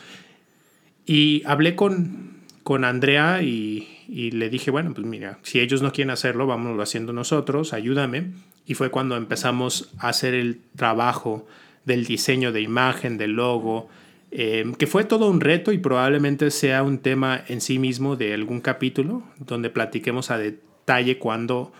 Y 1.07 1.43
hablé 1.47 1.75
con, 1.75 2.43
con 2.63 2.85
Andrea 2.85 3.43
y, 3.43 3.89
le 4.31 4.51
dije, 4.51 4.70
bueno, 4.70 4.92
pues 4.94 5.07
mira, 5.07 5.38
si 5.42 5.61
ellos 5.61 5.83
no 5.83 5.92
quieren 5.92 6.11
hacerlo, 6.11 6.46
vámonos 6.46 6.81
haciendo 6.81 7.12
nosotros, 7.12 7.72
ayúdame. 7.72 8.33
Y 8.66 8.75
fue 8.75 8.90
cuando 8.90 9.16
empezamos 9.16 9.90
a 9.98 10.09
hacer 10.09 10.35
el 10.35 10.61
trabajo 10.77 11.46
del 11.85 12.05
diseño 12.05 12.53
de 12.53 12.61
imagen, 12.61 13.16
del 13.16 13.33
logo, 13.33 13.88
em, 14.31 14.75
que 14.75 14.87
fue 14.87 15.05
todo 15.05 15.31
un 15.31 15.40
reto 15.40 15.72
y 15.72 15.79
probablemente 15.79 16.51
sea 16.51 16.83
un 16.83 16.98
tema 16.98 17.42
en 17.48 17.61
sí 17.61 17.79
mismo 17.79 18.16
de 18.16 18.35
algún 18.35 18.61
capítulo 18.61 19.25
donde 19.38 19.70
platiquemos 19.70 20.31
a 20.31 20.38
detalle 20.38 21.18
cuando, 21.18 21.72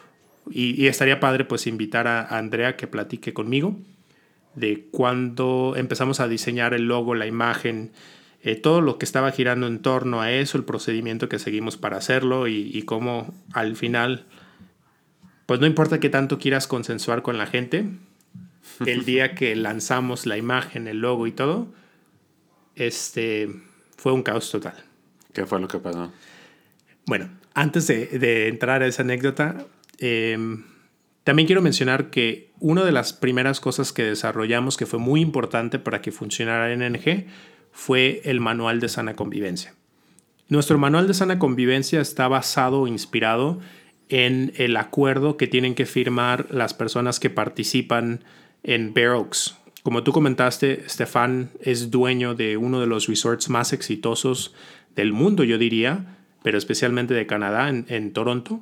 y, 0.50 0.82
y 0.82 0.88
estaría 0.88 1.20
padre 1.20 1.44
pues 1.44 1.66
invitar 1.66 2.06
a 2.08 2.26
Andrea 2.36 2.76
que 2.76 2.86
platique 2.86 3.32
conmigo 3.32 3.76
de 4.54 4.86
cuando 4.90 5.74
empezamos 5.76 6.20
a 6.20 6.28
diseñar 6.28 6.74
el 6.74 6.86
logo, 6.86 7.14
la 7.14 7.26
imagen, 7.26 7.92
eh, 8.42 8.57
todo 8.57 8.81
lo 8.81 8.98
que 8.98 9.05
estaba 9.05 9.31
girando 9.31 9.66
en 9.66 9.81
torno 9.81 10.20
a 10.20 10.33
eso, 10.33 10.59
el 10.59 10.64
procedimiento 10.64 11.28
que 11.28 11.38
seguimos 11.38 11.76
para 11.76 11.96
hacerlo 11.96 12.48
y, 12.48 12.70
y 12.74 12.83
cómo 12.83 13.33
al 13.52 13.76
final, 13.76 14.26
pues 15.46 15.61
no 15.61 15.66
importa 15.66 16.00
qué 16.00 16.09
tanto 16.09 16.38
quieras 16.38 16.66
consensuar 16.66 17.22
con 17.22 17.38
la 17.38 17.46
gente, 17.46 17.87
el 18.85 19.05
día 19.07 19.35
que 19.35 19.55
lanzamos 19.55 20.26
la 20.26 20.37
imagen, 20.37 20.88
el 20.88 20.98
logo 20.98 21.26
y 21.26 21.33
todo, 21.33 21.72
este 22.74 23.48
fue 23.96 24.12
un 24.12 24.22
caos 24.22 24.50
total. 24.50 24.74
¿Qué 25.33 25.46
fue 25.46 25.61
lo 25.61 25.68
que 25.68 25.78
pasó? 25.78 26.12
Bueno, 27.07 27.31
antes 27.55 27.87
de, 27.87 28.07
de 28.07 28.48
entrar 28.48 28.83
a 28.83 28.87
esa 28.87 29.02
anécdota, 29.02 29.66
eh, 29.98 30.37
también 31.24 31.46
quiero 31.46 31.62
mencionar 31.62 32.11
que 32.11 32.50
una 32.59 32.85
de 32.85 32.92
las 32.92 33.12
primeras 33.12 33.61
cosas 33.61 33.92
que 33.92 34.02
desarrollamos 34.02 34.76
que 34.76 34.87
fue 34.87 34.98
muy 34.98 35.20
importante 35.20 35.78
para 35.78 36.00
que 36.00 36.11
funcionara 36.11 36.74
NNG 36.74 37.26
fue 37.72 38.20
el 38.24 38.40
manual 38.40 38.80
de 38.80 38.88
sana 38.88 39.14
convivencia. 39.14 39.74
Nuestro 40.48 40.78
manual 40.78 41.08
de 41.08 41.14
sana 41.14 41.38
convivencia 41.38 42.00
está 42.00 42.28
basado 42.28 42.82
o 42.82 42.87
inspirado 42.87 43.61
en 44.08 44.52
el 44.56 44.76
acuerdo 44.76 45.38
que 45.38 45.46
tienen 45.46 45.74
que 45.74 45.87
firmar 45.87 46.48
las 46.50 46.74
personas 46.74 47.18
que 47.18 47.30
participan 47.30 48.22
en 48.62 48.92
Bear 48.92 49.12
Oaks. 49.12 49.56
Como 49.82 50.02
tú 50.02 50.12
comentaste, 50.12 50.85
Stefan 50.88 51.50
es 51.61 51.90
dueño 51.90 52.35
de 52.35 52.56
uno 52.56 52.80
de 52.80 52.87
los 52.87 53.08
resorts 53.08 53.48
más 53.48 53.72
exitosos 53.72 54.54
del 54.94 55.12
mundo, 55.12 55.42
yo 55.42 55.58
diría, 55.58 56.18
pero 56.42 56.58
especialmente 56.58 57.14
de 57.14 57.26
Canadá, 57.26 57.68
en, 57.68 57.87
en 57.88 58.12
Toronto, 58.12 58.61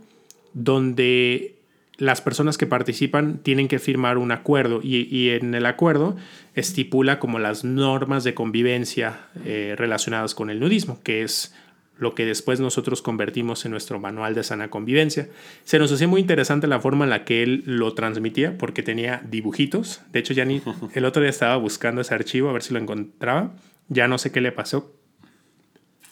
donde 0.54 1.59
las 2.00 2.22
personas 2.22 2.56
que 2.56 2.66
participan 2.66 3.38
tienen 3.38 3.68
que 3.68 3.78
firmar 3.78 4.16
un 4.16 4.32
acuerdo 4.32 4.80
y, 4.82 5.30
en 5.30 5.54
el 5.54 5.66
acuerdo 5.66 6.16
estipula 6.54 7.18
como 7.18 7.38
las 7.38 7.62
normas 7.62 8.24
de 8.24 8.34
convivencia 8.34 9.20
eh, 9.44 9.74
relacionadas 9.76 10.34
con 10.34 10.48
el 10.48 10.60
nudismo, 10.60 10.98
que 11.02 11.22
es 11.22 11.54
lo 11.98 12.14
que 12.14 12.24
después 12.24 12.58
nosotros 12.58 13.02
convertimos 13.02 13.66
en 13.66 13.72
nuestro 13.72 14.00
manual 14.00 14.34
de 14.34 14.42
sana 14.42 14.70
convivencia. 14.70 15.28
Se 15.64 15.78
nos 15.78 15.92
hacía 15.92 16.08
muy 16.08 16.22
interesante 16.22 16.66
la 16.66 16.80
forma 16.80 17.04
en 17.04 17.10
la 17.10 17.24
que 17.24 17.42
él 17.42 17.62
lo 17.66 17.92
transmitía 17.92 18.56
porque 18.56 18.82
tenía 18.82 19.22
dibujitos. 19.30 20.00
De 20.10 20.20
hecho, 20.20 20.32
ya 20.32 20.46
ni 20.46 20.62
el 20.94 21.04
otro 21.04 21.20
día 21.20 21.30
estaba 21.30 21.56
buscando 21.58 22.00
ese 22.00 22.14
archivo 22.14 22.48
a 22.48 22.54
ver 22.54 22.62
si 22.62 22.72
lo 22.72 22.80
encontraba. 22.80 23.52
Ya 23.88 24.08
no 24.08 24.16
sé 24.16 24.32
qué 24.32 24.40
le 24.40 24.52
pasó, 24.52 24.94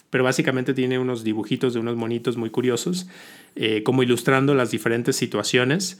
pero 0.09 0.23
básicamente 0.23 0.73
tiene 0.73 0.99
unos 0.99 1.23
dibujitos 1.23 1.73
de 1.73 1.79
unos 1.79 1.95
monitos 1.95 2.37
muy 2.37 2.49
curiosos, 2.49 3.07
eh, 3.55 3.83
como 3.83 4.03
ilustrando 4.03 4.55
las 4.55 4.71
diferentes 4.71 5.15
situaciones 5.15 5.99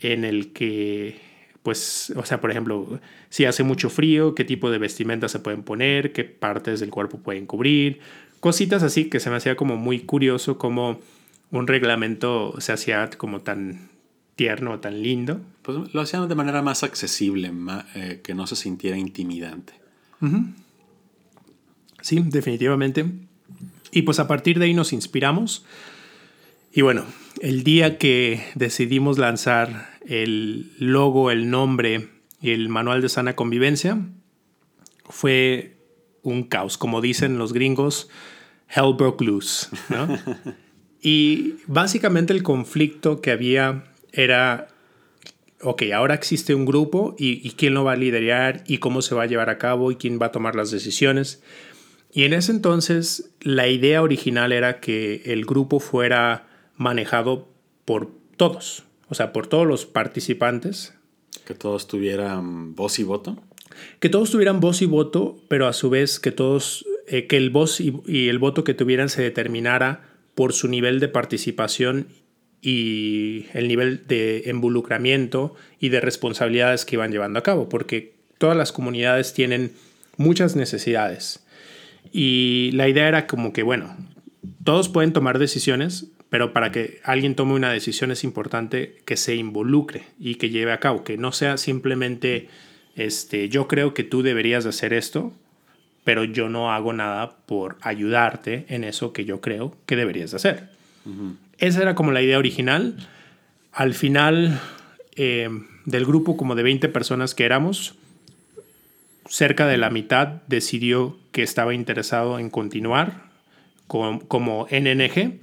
en 0.00 0.24
el 0.24 0.52
que, 0.52 1.20
pues, 1.62 2.12
o 2.16 2.24
sea, 2.24 2.40
por 2.40 2.50
ejemplo, 2.50 3.00
si 3.28 3.44
hace 3.44 3.62
mucho 3.62 3.90
frío, 3.90 4.34
qué 4.34 4.44
tipo 4.44 4.70
de 4.70 4.78
vestimenta 4.78 5.28
se 5.28 5.38
pueden 5.38 5.62
poner, 5.62 6.12
qué 6.12 6.24
partes 6.24 6.80
del 6.80 6.90
cuerpo 6.90 7.18
pueden 7.18 7.46
cubrir, 7.46 8.00
cositas 8.40 8.82
así 8.82 9.10
que 9.10 9.20
se 9.20 9.30
me 9.30 9.36
hacía 9.36 9.56
como 9.56 9.76
muy 9.76 10.00
curioso 10.00 10.56
como 10.56 11.00
un 11.50 11.66
reglamento 11.66 12.54
se 12.60 12.72
hacía 12.72 13.10
como 13.10 13.40
tan 13.40 13.90
tierno, 14.36 14.78
tan 14.80 15.02
lindo. 15.02 15.40
Pues 15.62 15.92
lo 15.92 16.00
hacían 16.00 16.28
de 16.28 16.34
manera 16.34 16.62
más 16.62 16.82
accesible, 16.82 17.52
eh, 17.94 18.20
que 18.22 18.34
no 18.34 18.46
se 18.46 18.56
sintiera 18.56 18.96
intimidante. 18.96 19.74
Sí, 22.00 22.22
definitivamente. 22.24 23.04
Y 23.92 24.02
pues 24.02 24.18
a 24.20 24.28
partir 24.28 24.58
de 24.58 24.66
ahí 24.66 24.74
nos 24.74 24.92
inspiramos. 24.92 25.64
Y 26.72 26.82
bueno, 26.82 27.04
el 27.40 27.64
día 27.64 27.98
que 27.98 28.44
decidimos 28.54 29.18
lanzar 29.18 29.98
el 30.06 30.72
logo, 30.78 31.30
el 31.30 31.50
nombre 31.50 32.08
y 32.40 32.50
el 32.50 32.68
manual 32.68 33.02
de 33.02 33.08
sana 33.08 33.34
convivencia, 33.34 33.98
fue 35.08 35.76
un 36.22 36.44
caos. 36.44 36.78
Como 36.78 37.00
dicen 37.00 37.38
los 37.38 37.52
gringos, 37.52 38.08
hell 38.68 38.94
broke 38.96 39.24
loose. 39.24 39.68
y 41.02 41.56
básicamente 41.66 42.32
el 42.32 42.42
conflicto 42.42 43.20
que 43.20 43.32
había 43.32 43.84
era, 44.12 44.68
ok, 45.62 45.82
ahora 45.94 46.14
existe 46.14 46.54
un 46.54 46.66
grupo 46.66 47.16
y, 47.18 47.46
y 47.46 47.52
quién 47.52 47.74
lo 47.74 47.84
va 47.84 47.92
a 47.92 47.96
liderar 47.96 48.62
y 48.66 48.78
cómo 48.78 49.02
se 49.02 49.14
va 49.14 49.24
a 49.24 49.26
llevar 49.26 49.50
a 49.50 49.58
cabo 49.58 49.90
y 49.90 49.96
quién 49.96 50.20
va 50.20 50.26
a 50.26 50.32
tomar 50.32 50.54
las 50.54 50.70
decisiones. 50.70 51.42
Y 52.12 52.24
en 52.24 52.32
ese 52.32 52.52
entonces 52.52 53.30
la 53.40 53.68
idea 53.68 54.02
original 54.02 54.52
era 54.52 54.80
que 54.80 55.22
el 55.26 55.44
grupo 55.44 55.80
fuera 55.80 56.48
manejado 56.76 57.48
por 57.84 58.10
todos, 58.36 58.84
o 59.08 59.14
sea, 59.14 59.32
por 59.32 59.46
todos 59.46 59.66
los 59.66 59.86
participantes. 59.86 60.94
Que 61.44 61.54
todos 61.54 61.86
tuvieran 61.86 62.74
voz 62.74 62.98
y 62.98 63.04
voto. 63.04 63.40
Que 63.98 64.08
todos 64.08 64.30
tuvieran 64.30 64.60
voz 64.60 64.82
y 64.82 64.86
voto, 64.86 65.38
pero 65.48 65.66
a 65.66 65.72
su 65.72 65.90
vez 65.90 66.18
que 66.18 66.32
todos, 66.32 66.84
eh, 67.06 67.26
que 67.26 67.36
el 67.36 67.50
voz 67.50 67.80
y, 67.80 67.94
y 68.06 68.28
el 68.28 68.38
voto 68.38 68.64
que 68.64 68.74
tuvieran 68.74 69.08
se 69.08 69.22
determinara 69.22 70.02
por 70.34 70.52
su 70.52 70.68
nivel 70.68 71.00
de 71.00 71.08
participación 71.08 72.08
y 72.62 73.46
el 73.54 73.68
nivel 73.68 74.06
de 74.06 74.42
involucramiento 74.46 75.54
y 75.78 75.88
de 75.88 76.00
responsabilidades 76.00 76.84
que 76.84 76.96
iban 76.96 77.12
llevando 77.12 77.38
a 77.38 77.42
cabo, 77.42 77.68
porque 77.68 78.14
todas 78.38 78.56
las 78.56 78.72
comunidades 78.72 79.32
tienen 79.32 79.72
muchas 80.16 80.56
necesidades 80.56 81.44
y 82.12 82.70
la 82.72 82.88
idea 82.88 83.08
era 83.08 83.26
como 83.26 83.52
que, 83.52 83.62
bueno, 83.62 83.96
todos 84.64 84.88
pueden 84.88 85.12
tomar 85.12 85.38
decisiones, 85.38 86.06
pero 86.28 86.52
para 86.52 86.70
que 86.70 87.00
alguien 87.04 87.34
tome 87.34 87.54
una 87.54 87.72
decisión 87.72 88.10
es 88.10 88.24
importante 88.24 88.96
que 89.04 89.16
se 89.16 89.34
involucre 89.34 90.04
y 90.18 90.36
que 90.36 90.50
lleve 90.50 90.72
a 90.72 90.80
cabo, 90.80 91.04
que 91.04 91.16
no 91.16 91.32
sea 91.32 91.56
simplemente, 91.56 92.48
este, 92.94 93.48
yo 93.48 93.68
creo 93.68 93.94
que 93.94 94.04
tú 94.04 94.22
deberías 94.22 94.66
hacer 94.66 94.92
esto, 94.92 95.32
pero 96.04 96.24
yo 96.24 96.48
no 96.48 96.72
hago 96.72 96.92
nada 96.92 97.36
por 97.46 97.76
ayudarte 97.82 98.64
en 98.68 98.84
eso 98.84 99.12
que 99.12 99.24
yo 99.24 99.40
creo 99.40 99.76
que 99.86 99.96
deberías 99.96 100.34
hacer. 100.34 100.70
Esa 101.58 101.82
era 101.82 101.94
como 101.94 102.12
la 102.12 102.22
idea 102.22 102.38
original. 102.38 102.96
Al 103.72 103.94
final 103.94 104.60
eh, 105.16 105.48
del 105.84 106.06
grupo 106.06 106.36
como 106.36 106.54
de 106.54 106.62
20 106.62 106.88
personas 106.88 107.34
que 107.34 107.44
éramos, 107.44 107.94
cerca 109.30 109.66
de 109.68 109.78
la 109.78 109.90
mitad 109.90 110.42
decidió 110.48 111.16
que 111.30 111.44
estaba 111.44 111.72
interesado 111.72 112.38
en 112.38 112.50
continuar 112.50 113.30
como 113.86 114.66
NNG 114.70 115.38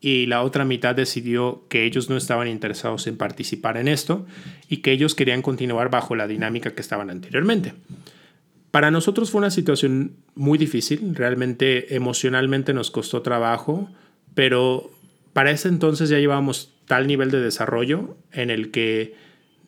y 0.00 0.26
la 0.26 0.42
otra 0.42 0.64
mitad 0.64 0.94
decidió 0.94 1.64
que 1.68 1.84
ellos 1.84 2.08
no 2.10 2.16
estaban 2.16 2.48
interesados 2.48 3.06
en 3.06 3.16
participar 3.16 3.78
en 3.78 3.88
esto 3.88 4.26
y 4.68 4.78
que 4.78 4.92
ellos 4.92 5.14
querían 5.14 5.42
continuar 5.42 5.90
bajo 5.90 6.14
la 6.16 6.26
dinámica 6.26 6.70
que 6.70 6.80
estaban 6.82 7.10
anteriormente. 7.10 7.74
Para 8.70 8.90
nosotros 8.90 9.30
fue 9.30 9.40
una 9.40 9.50
situación 9.50 10.16
muy 10.34 10.58
difícil, 10.58 11.14
realmente 11.14 11.94
emocionalmente 11.96 12.72
nos 12.72 12.90
costó 12.90 13.22
trabajo, 13.22 13.90
pero 14.34 14.90
para 15.32 15.50
ese 15.50 15.68
entonces 15.68 16.08
ya 16.08 16.18
llevábamos 16.18 16.74
tal 16.86 17.06
nivel 17.06 17.30
de 17.30 17.40
desarrollo 17.40 18.16
en 18.32 18.50
el 18.50 18.70
que 18.70 19.14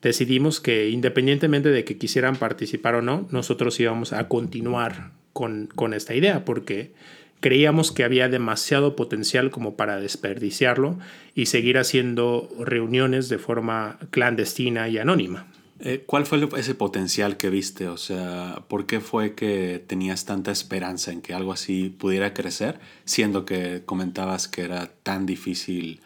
decidimos 0.03 0.61
que 0.61 0.90
independientemente 0.90 1.70
de 1.70 1.84
que 1.84 1.96
quisieran 1.96 2.36
participar 2.36 2.96
o 2.96 3.03
no, 3.03 3.26
nosotros 3.30 3.78
íbamos 3.80 4.12
a 4.12 4.28
continuar 4.28 5.12
con, 5.32 5.94
esta 5.94 6.14
idea 6.14 6.44
porque 6.44 6.92
creíamos 7.40 7.92
que 7.92 8.05
había 8.05 8.28
demasiado 8.28 8.94
potencial 8.96 9.50
como 9.50 9.76
para 9.76 9.98
desperdiciarlo 9.98 10.98
y 11.34 11.46
seguir 11.46 11.78
haciendo 11.78 12.48
reuniones 12.59 13.28
de 13.28 13.38
forma 13.38 13.98
clandestina 14.11 14.88
y 14.88 14.98
anónima. 14.98 15.46
Eh, 15.80 16.05
¿Cuál 16.07 16.26
fue 16.26 16.48
ese 16.59 16.76
potencial 16.76 17.36
que 17.36 17.50
viste? 17.50 17.88
O 17.88 17.96
sea, 17.96 18.62
¿por 18.68 18.86
qué 18.86 19.00
fue 19.00 19.34
que 19.34 19.82
tenías 19.84 20.24
tanta 20.24 20.53
esperanza 20.53 21.11
en 21.11 21.22
que 21.22 21.34
algo 21.34 21.53
así 21.53 21.88
pudiera 21.88 22.34
crecer, 22.34 22.78
siendo 23.05 23.44
que 23.44 23.82
comentabas 23.84 24.46
que 24.46 24.62
era 24.62 24.92
tan 25.03 25.26
difícil 25.26 26.00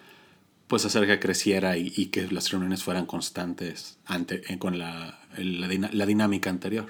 pues 0.66 0.84
hacer 0.84 1.06
que 1.06 1.20
creciera 1.20 1.76
y, 1.76 2.06
que 2.06 2.28
las 2.30 2.50
reuniones 2.50 2.82
fueran 2.82 3.06
constantes 3.06 3.98
ante, 4.04 4.42
eh, 4.52 4.58
con 4.58 4.78
la, 4.78 5.20
la, 5.36 6.06
dinámica 6.06 6.50
anterior. 6.50 6.86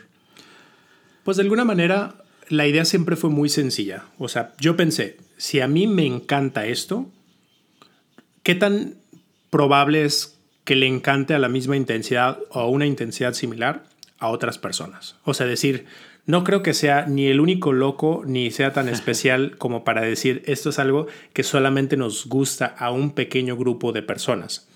Pues 1.25 1.37
de 1.37 1.43
alguna 1.43 1.65
manera 1.65 2.15
la 2.49 2.67
idea 2.67 2.85
siempre 2.85 3.17
fue 3.17 3.31
muy 3.31 3.49
sencilla. 3.49 4.05
O 4.19 4.29
sea, 4.29 4.55
yo 4.59 4.77
pensé, 4.77 5.19
si 5.37 5.61
a 5.61 5.69
mí 5.69 5.87
me 5.87 6.07
encanta 6.07 6.67
esto, 6.67 7.11
¿qué 8.43 8.55
tan 8.55 8.95
probable 9.51 10.05
es 10.05 10.39
que 10.65 10.77
le 10.77 10.87
encante 10.87 11.35
a 11.35 11.39
la 11.39 11.49
misma 11.49 11.77
intensidad 11.77 12.39
o 12.51 12.61
a 12.61 12.69
una 12.69 12.87
intensidad 12.87 13.35
similar 13.35 13.85
a 14.19 14.29
otras 14.29 14.59
personas? 14.59 15.17
O 15.25 15.35
sea, 15.35 15.47
decir, 15.47 15.87
no 16.27 16.43
creo 16.43 16.63
que 16.63 16.75
sea 16.75 17.07
ni 17.07 17.29
el 17.29 17.41
único 17.41 17.73
loco 17.73 18.23
ni 18.27 18.51
sea 18.51 18.73
tan 18.73 18.89
especial 18.91 19.57
como 19.59 19.85
para 19.85 20.03
decir 20.03 20.43
esto 20.47 20.71
es 20.71 20.79
algo 20.79 21.07
que 21.33 21.43
solamente 21.43 21.97
nos 21.97 22.27
gusta 22.27 22.67
a 22.67 22.91
un 22.91 23.13
pequeño 23.13 23.57
grupo 23.57 23.93
de 23.93 24.03
personas. 24.03 24.69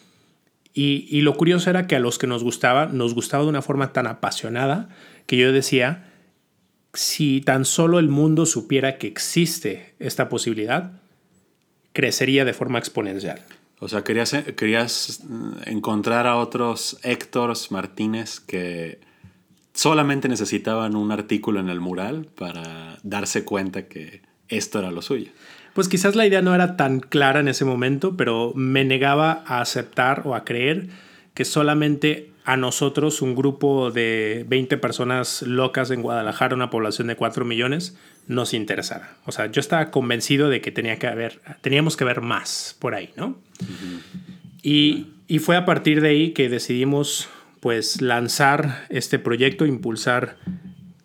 Y, 0.73 1.21
lo 1.23 1.35
curioso 1.35 1.69
era 1.69 1.89
que 1.89 1.97
a 1.97 2.01
los 2.01 2.17
que 2.17 2.29
nos 2.29 2.45
gustaba, 2.45 2.87
nos 2.87 3.13
gustaba 3.13 3.43
de 3.43 3.49
una 3.49 3.61
forma 3.61 3.93
tan 3.93 4.07
apasionada 4.07 4.89
que 5.27 5.37
yo 5.37 5.53
decía, 5.53 6.13
si 6.95 7.41
tan 7.41 7.65
solo 7.65 7.99
el 7.99 8.09
mundo 8.09 8.47
supiera 8.47 8.97
que 8.97 9.09
existe 9.09 9.95
esta 9.99 10.29
posibilidad, 10.29 10.93
crecería 11.93 12.45
de 12.45 12.53
forma 12.53 12.79
exponencial. 12.79 13.43
O 13.81 13.89
sea, 13.89 14.05
querías, 14.05 14.33
querías 14.57 15.25
encontrar 15.67 16.29
a 16.29 16.37
otros 16.37 16.99
Héctor 17.03 17.53
Martínez 17.71 18.39
que 18.39 19.01
solamente 19.73 20.29
necesitaban 20.29 20.97
un 20.97 21.13
artículo 21.13 21.61
en 21.61 21.69
el 21.69 21.81
mural 21.81 22.27
para 22.37 22.99
darse 23.03 23.45
cuenta 23.45 23.87
que 23.87 24.23
esto 24.49 24.79
era 24.79 24.91
lo 24.91 25.03
suyo. 25.03 25.31
Pues 25.75 25.89
quizás 25.89 26.17
la 26.17 26.27
idea 26.27 26.43
no 26.43 26.55
era 26.55 26.77
tan 26.77 27.01
clara 27.01 27.41
en 27.41 27.49
ese 27.49 27.65
momento, 27.65 28.17
pero 28.17 28.53
me 28.55 28.85
negaba 28.85 29.45
a 29.47 29.61
aceptar 29.61 30.23
o 30.25 30.35
a 30.35 30.45
creer 30.45 30.89
que 31.35 31.45
solamente 31.45 32.31
a 32.45 32.57
nosotros, 32.57 33.23
un 33.23 33.37
grupo 33.37 33.91
de 33.91 34.45
20 34.49 34.77
personas 34.79 35.43
locas 35.43 35.91
en 35.91 36.03
Guadalajara, 36.03 36.57
una 36.57 36.71
población 36.71 37.07
de 37.07 37.15
4 37.15 37.45
millones, 37.45 37.97
nos 38.27 38.55
interesara. 38.55 39.17
O 39.27 39.33
sea, 39.33 39.47
yo 39.47 39.61
estaba 39.61 39.91
convencido 39.91 40.49
de 40.49 40.61
que 40.61 40.73
tenía 40.73 40.99
que 40.99 41.07
haber, 41.07 41.41
teníamos 41.61 41.97
que 41.97 42.05
ver 42.05 42.23
más 42.23 42.77
por 42.81 42.95
ahí, 42.95 43.11
¿no? 43.17 43.39
y, 44.63 45.09
y 45.29 45.39
fue 45.39 45.57
a 45.57 45.65
partir 45.65 46.01
de 46.01 46.09
ahí 46.09 46.31
que 46.33 46.49
decidimos 46.49 47.29
pues 47.61 48.01
lanzar 48.01 48.87
este 48.89 49.19
proyecto, 49.19 49.67
impulsar 49.67 50.37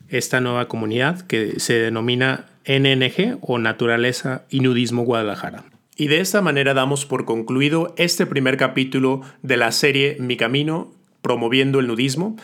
esta 0.10 0.42
nueva 0.42 0.68
comunidad 0.68 1.22
que 1.22 1.60
se 1.60 1.74
denomina 1.74 2.46
NNG 2.66 3.38
o 3.42 3.60
Naturaleza 3.60 4.46
y 4.50 4.62
Nudismo 4.62 5.04
Guadalajara. 5.04 5.66
Y 5.98 6.08
de 6.08 6.20
esta 6.20 6.42
manera 6.42 6.74
damos 6.74 7.06
por 7.06 7.26
concluido 7.26 7.94
este 7.98 8.26
primer 8.26 8.58
capítulo 8.58 9.22
de 9.44 9.58
la 9.58 9.72
serie 9.72 10.18
Mi 10.20 10.36
Camino, 10.36 10.92
promoviendo 11.22 11.80
el 11.80 11.88
nudismo. 11.88 12.36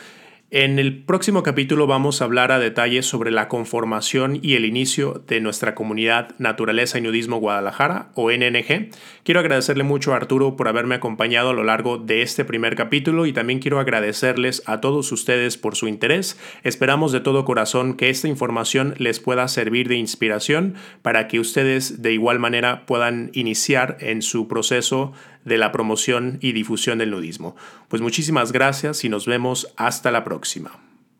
En 0.53 0.79
el 0.79 1.03
próximo 1.03 1.43
capítulo 1.43 1.87
vamos 1.87 2.21
a 2.21 2.25
hablar 2.25 2.51
a 2.51 2.59
detalle 2.59 3.03
sobre 3.03 3.31
la 3.31 3.47
conformación 3.47 4.37
y 4.41 4.55
el 4.55 4.65
inicio 4.65 5.23
de 5.25 5.39
nuestra 5.39 5.75
comunidad 5.75 6.35
Naturaleza 6.39 6.97
y 6.97 7.01
Nudismo 7.01 7.37
Guadalajara 7.37 8.11
o 8.15 8.29
NNG. 8.29 8.89
Quiero 9.23 9.39
agradecerle 9.39 9.85
mucho 9.85 10.11
a 10.11 10.17
Arturo 10.17 10.57
por 10.57 10.67
haberme 10.67 10.95
acompañado 10.95 11.51
a 11.51 11.53
lo 11.53 11.63
largo 11.63 11.97
de 11.99 12.21
este 12.21 12.43
primer 12.43 12.75
capítulo 12.75 13.25
y 13.27 13.31
también 13.31 13.59
quiero 13.59 13.79
agradecerles 13.79 14.61
a 14.65 14.81
todos 14.81 15.13
ustedes 15.13 15.55
por 15.55 15.77
su 15.77 15.87
interés. 15.87 16.37
Esperamos 16.63 17.13
de 17.13 17.21
todo 17.21 17.45
corazón 17.45 17.93
que 17.93 18.09
esta 18.09 18.27
información 18.27 18.93
les 18.97 19.21
pueda 19.21 19.47
servir 19.47 19.87
de 19.87 19.95
inspiración 19.95 20.75
para 21.01 21.29
que 21.29 21.39
ustedes 21.39 22.01
de 22.01 22.11
igual 22.11 22.39
manera 22.39 22.85
puedan 22.85 23.29
iniciar 23.31 23.95
en 24.01 24.21
su 24.21 24.49
proceso 24.49 25.13
de 25.45 25.57
la 25.57 25.71
promoción 25.71 26.37
y 26.41 26.53
difusión 26.53 26.97
del 26.97 27.11
nudismo. 27.11 27.55
Pues 27.87 28.01
muchísimas 28.01 28.51
gracias 28.51 29.03
y 29.03 29.09
nos 29.09 29.25
vemos 29.25 29.73
hasta 29.77 30.11
la 30.11 30.23
próxima. 30.23 30.71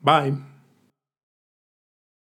Bye. 0.02 0.51